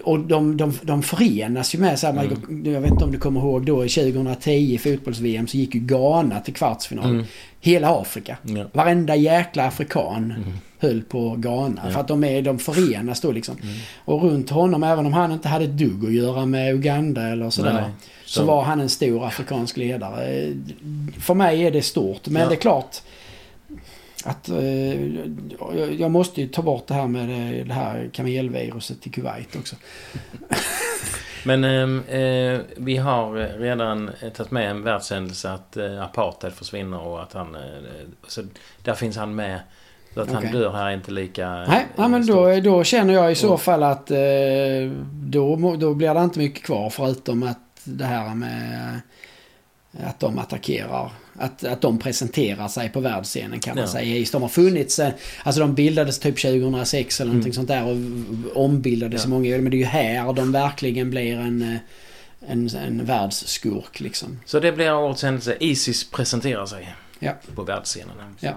Och 0.05 0.19
de, 0.21 0.57
de, 0.57 0.73
de 0.83 1.03
förenas 1.03 1.75
ju 1.75 1.79
med 1.79 1.99
så 1.99 2.07
här, 2.07 2.13
Mm. 2.49 2.73
Jag 2.75 2.81
vet 2.81 2.91
inte 2.91 3.05
om 3.05 3.13
du 3.13 3.19
kommer 3.19 3.41
ihåg 3.41 3.67
då 3.67 3.85
i 3.85 3.89
2010 3.89 4.51
i 4.51 4.79
fotbolls-VM 4.79 5.47
så 5.47 5.57
gick 5.57 5.75
ju 5.75 5.81
Ghana 5.81 6.41
till 6.41 6.55
kvartsfinal. 6.55 7.11
Mm. 7.11 7.25
Hela 7.61 8.01
Afrika. 8.01 8.37
Ja. 8.43 8.65
Varenda 8.73 9.17
jäkla 9.17 9.65
afrikan 9.67 10.35
höll 10.79 11.03
på 11.03 11.35
Ghana. 11.39 11.91
För 11.91 12.01
att 12.01 12.09
de, 12.09 12.25
är, 12.25 12.43
de 12.43 12.59
förenas 12.59 13.21
då 13.21 13.33
liksom. 13.33 13.57
Och 14.05 14.23
runt 14.23 14.51
honom, 14.51 14.83
även 14.83 15.07
om 15.07 15.13
han 15.13 15.33
inte 15.33 15.49
hade 15.49 15.65
ett 15.65 15.79
dugg 15.79 16.05
att 16.05 16.13
göra 16.13 16.47
med 16.47 16.75
Uganda 16.75 17.29
eller 17.29 17.51
sådär. 17.51 17.73
Nej. 17.73 17.91
Så, 18.25 18.41
Så- 18.41 18.47
var 18.47 18.63
han 18.63 18.81
en 18.81 18.89
stor 18.89 19.27
afrikansk 19.27 19.77
ledare. 19.77 20.53
För 21.19 21.35
mig 21.35 21.67
är 21.67 21.71
det 21.71 21.83
stort. 21.83 22.29
Men 22.29 22.43
Ja. 22.43 22.49
det 22.49 22.55
är 22.55 22.61
klart 22.61 22.97
att 24.25 24.49
eh, 24.49 25.03
jag- 26.01 26.11
måste 26.11 26.41
ju 26.41 26.49
ta 26.49 26.63
bort 26.63 26.87
det 26.87 26.95
här 26.95 27.07
med 27.07 27.29
det, 27.29 27.65
det 27.65 27.73
här 27.75 28.11
kamelviruset 28.13 29.07
i 29.07 29.11
Kuwait 29.11 29.57
också. 29.57 29.77
Men 31.45 31.65
ehm, 31.65 32.03
eh, 32.09 32.61
vi 32.77 32.97
har 32.97 33.37
eh, 33.37 33.47
redan 33.59 34.09
eh, 34.09 34.29
tagit 34.29 34.51
med 34.51 34.71
en 34.71 34.83
världshändelse 34.83 35.51
att 35.51 35.77
eh, 35.77 36.03
apartheid 36.03 36.53
försvinner 36.53 37.01
och 37.01 37.23
att 37.23 37.33
han... 37.33 37.55
Eh, 37.55 37.61
så 38.29 38.43
där 38.83 38.95
finns 38.95 39.17
han 39.17 39.35
med. 39.35 39.61
Så 40.15 40.21
att 40.21 40.29
han 40.29 40.37
Okej. 40.39 40.53
dör 40.53 40.73
här 40.73 40.87
är 40.87 40.95
inte 40.95 41.11
lika... 41.11 41.49
Nej, 41.49 41.67
eh, 41.69 41.85
nej 41.97 42.09
men 42.09 42.27
då, 42.27 42.61
då 42.61 42.85
känner 42.85 43.15
jag 43.15 43.33
i 43.33 43.35
så 43.35 43.59
fall 43.59 43.83
att 43.83 44.11
eh, 44.11 44.19
då, 45.13 45.77
då 45.77 45.95
blir 45.95 46.15
det 46.15 46.21
inte 46.25 46.39
mycket 46.39 46.65
kvar 46.65 46.91
förutom 46.91 47.43
att 47.43 47.59
det 47.85 48.05
här 48.05 48.35
med 48.35 49.01
att 50.07 50.21
de 50.21 50.39
attackerar. 50.39 51.11
Att, 51.39 51.65
att 51.65 51.81
de 51.81 51.99
presenterar 51.99 52.69
sig 52.69 52.89
på 52.89 53.01
världsscenen 53.01 53.61
kan 53.61 53.75
man 53.75 53.85
Ja. 53.85 53.91
säga. 53.91 54.17
Just 54.19 54.33
de 54.33 54.43
har 54.43 54.49
funnits, 54.49 54.99
eh, 54.99 55.11
alltså 55.43 55.61
de 55.61 55.75
bildades 55.75 56.19
typ 56.19 56.39
2006 56.43 57.21
eller 57.21 57.29
någonting 57.29 57.53
sånt 57.53 57.69
där 57.69 57.85
och 57.87 57.97
ombildades 58.65 59.25
Mm. 59.25 59.33
Ja. 59.33 59.37
i 59.37 59.41
många 59.41 59.57
år. 59.57 59.61
Men 59.61 59.71
det 59.71 59.77
är 59.77 59.79
ju 59.79 59.85
här 59.85 60.33
de 60.33 60.53
verkligen 60.53 61.11
blir 61.11 61.37
en, 61.37 61.63
eh, 61.63 61.77
en, 62.53 62.69
en 62.77 63.05
världsskurk 63.05 64.01
liksom. 64.01 64.41
Så 64.47 64.61
det 64.61 64.73
blir 64.73 64.95
årets 64.95 65.23
händelse. 65.23 65.57
Isis 65.61 66.11
presenterar 66.11 66.67
sig 66.67 66.95
Ja. 67.23 67.33
på 67.55 67.63
världsscenen. 67.63 68.17
Ja. 68.41 68.53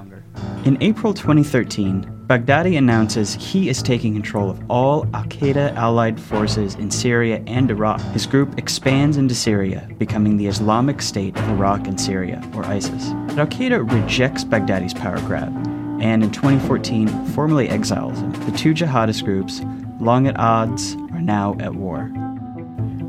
In 0.63 0.75
April 0.75 1.13
2013, 1.13 2.05
Baghdadi 2.27 2.77
announces 2.77 3.35
he 3.35 3.69
is 3.69 3.83
taking 3.83 4.13
control 4.13 4.49
of 4.49 4.57
all 4.67 5.07
Al 5.13 5.25
Qaeda 5.25 5.75
allied 5.77 6.19
forces 6.19 6.75
in 6.75 6.89
Syria 6.89 7.41
and 7.47 7.69
Iraq. 7.69 8.01
His 8.13 8.25
group 8.25 8.57
expands 8.57 9.17
into 9.17 9.35
Syria, 9.35 9.87
becoming 9.99 10.37
the 10.37 10.47
Islamic 10.47 11.01
State 11.01 11.37
of 11.37 11.49
Iraq 11.49 11.87
and 11.87 12.01
Syria, 12.01 12.41
or 12.55 12.65
ISIS. 12.65 13.13
But 13.27 13.37
Al 13.37 13.47
Qaeda 13.47 13.91
rejects 13.91 14.43
Baghdadi's 14.43 14.95
power 14.95 15.19
grab, 15.27 15.53
and 16.01 16.23
in 16.23 16.31
2014 16.31 17.07
formally 17.35 17.69
exiles 17.69 18.19
him. 18.19 18.31
The 18.31 18.57
two 18.57 18.73
jihadist 18.73 19.23
groups, 19.23 19.61
long 19.99 20.25
at 20.27 20.39
odds, 20.39 20.95
are 21.13 21.21
now 21.21 21.55
at 21.59 21.75
war. 21.75 22.11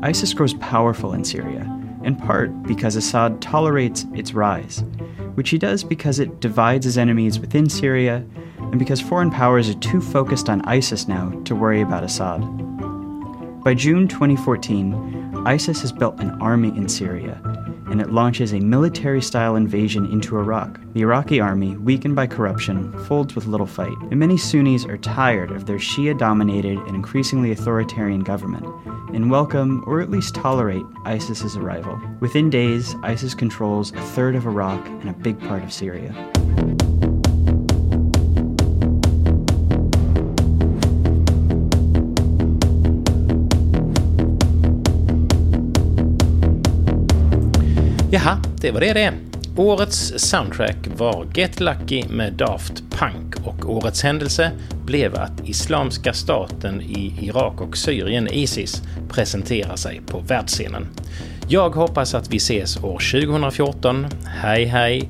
ISIS 0.03 0.35
grows 0.35 0.53
powerful 0.55 1.13
in 1.13 1.23
Syria, 1.23 1.65
in 2.03 2.15
part 2.15 2.51
because 2.67 2.95
Assad 2.95 3.41
tolerates 3.41 4.05
its 4.13 4.33
rise, 4.35 4.83
which 5.37 5.51
he 5.51 5.59
does 5.59 5.83
because 5.83 6.17
it 6.17 6.39
divides 6.39 6.83
his 6.83 6.97
enemies 6.97 7.39
within 7.39 7.69
Syria 7.69 8.25
and 8.57 8.79
because 8.79 8.99
foreign 8.99 9.29
powers 9.29 9.69
are 9.69 9.75
too 9.75 10.01
focused 10.01 10.49
on 10.49 10.63
ISIS 10.63 11.07
now 11.07 11.29
to 11.45 11.55
worry 11.55 11.79
about 11.79 12.03
Assad. 12.03 12.41
By 13.63 13.75
June 13.75 14.07
2014, 14.07 15.43
ISIS 15.45 15.81
has 15.81 15.91
built 15.91 16.19
an 16.19 16.31
army 16.41 16.69
in 16.69 16.89
Syria, 16.89 17.39
and 17.89 18.01
it 18.01 18.11
launches 18.11 18.53
a 18.53 18.59
military 18.59 19.21
style 19.21 19.55
invasion 19.55 20.05
into 20.05 20.37
Iraq. 20.37 20.79
The 20.93 21.01
Iraqi 21.01 21.39
army, 21.39 21.77
weakened 21.77 22.15
by 22.15 22.27
corruption, 22.27 22.91
folds 23.05 23.35
with 23.35 23.47
little 23.47 23.67
fight, 23.67 23.97
and 24.11 24.19
many 24.19 24.37
Sunnis 24.37 24.85
are 24.85 24.97
tired 24.97 25.51
of 25.51 25.65
their 25.65 25.77
Shia 25.77 26.17
dominated 26.17 26.77
and 26.77 26.95
increasingly 26.95 27.51
authoritarian 27.51 28.21
government 28.21 28.65
and 29.13 29.31
welcome, 29.31 29.83
or 29.87 30.01
at 30.01 30.11
least 30.11 30.35
tolerate, 30.35 30.83
ISIS's 31.05 31.55
arrival. 31.55 31.99
Within 32.19 32.49
days, 32.49 32.95
ISIS 33.03 33.33
controls 33.33 33.91
a 33.93 34.01
third 34.01 34.35
of 34.35 34.45
Iraq 34.45 34.85
and 34.87 35.09
a 35.09 35.13
big 35.13 35.39
part 35.39 35.63
of 35.63 35.71
Syria. 35.71 36.13
Jaha, 48.11 48.37
det 48.61 48.71
var 48.71 48.79
det 48.79 48.93
det. 48.93 49.13
Årets 49.55 50.13
soundtrack 50.29 50.75
var 50.97 51.27
Get 51.33 51.59
Lucky 51.59 52.03
med 52.09 52.33
Daft 52.33 52.83
Punk 52.89 53.35
och 53.47 53.69
årets 53.69 54.03
händelse 54.03 54.51
blev 54.85 55.15
att 55.15 55.47
Islamiska 55.47 56.13
staten 56.13 56.81
i 56.81 57.13
Irak 57.21 57.61
och 57.61 57.77
Syrien, 57.77 58.27
Isis, 58.27 58.81
presenterar 59.09 59.75
sig 59.75 60.01
på 60.07 60.19
världsscenen. 60.19 60.87
Jag 61.47 61.69
hoppas 61.69 62.13
att 62.13 62.33
vi 62.33 62.37
ses 62.37 62.77
år 62.83 63.21
2014. 63.23 64.07
Hej 64.25 64.65
hej! 64.65 65.09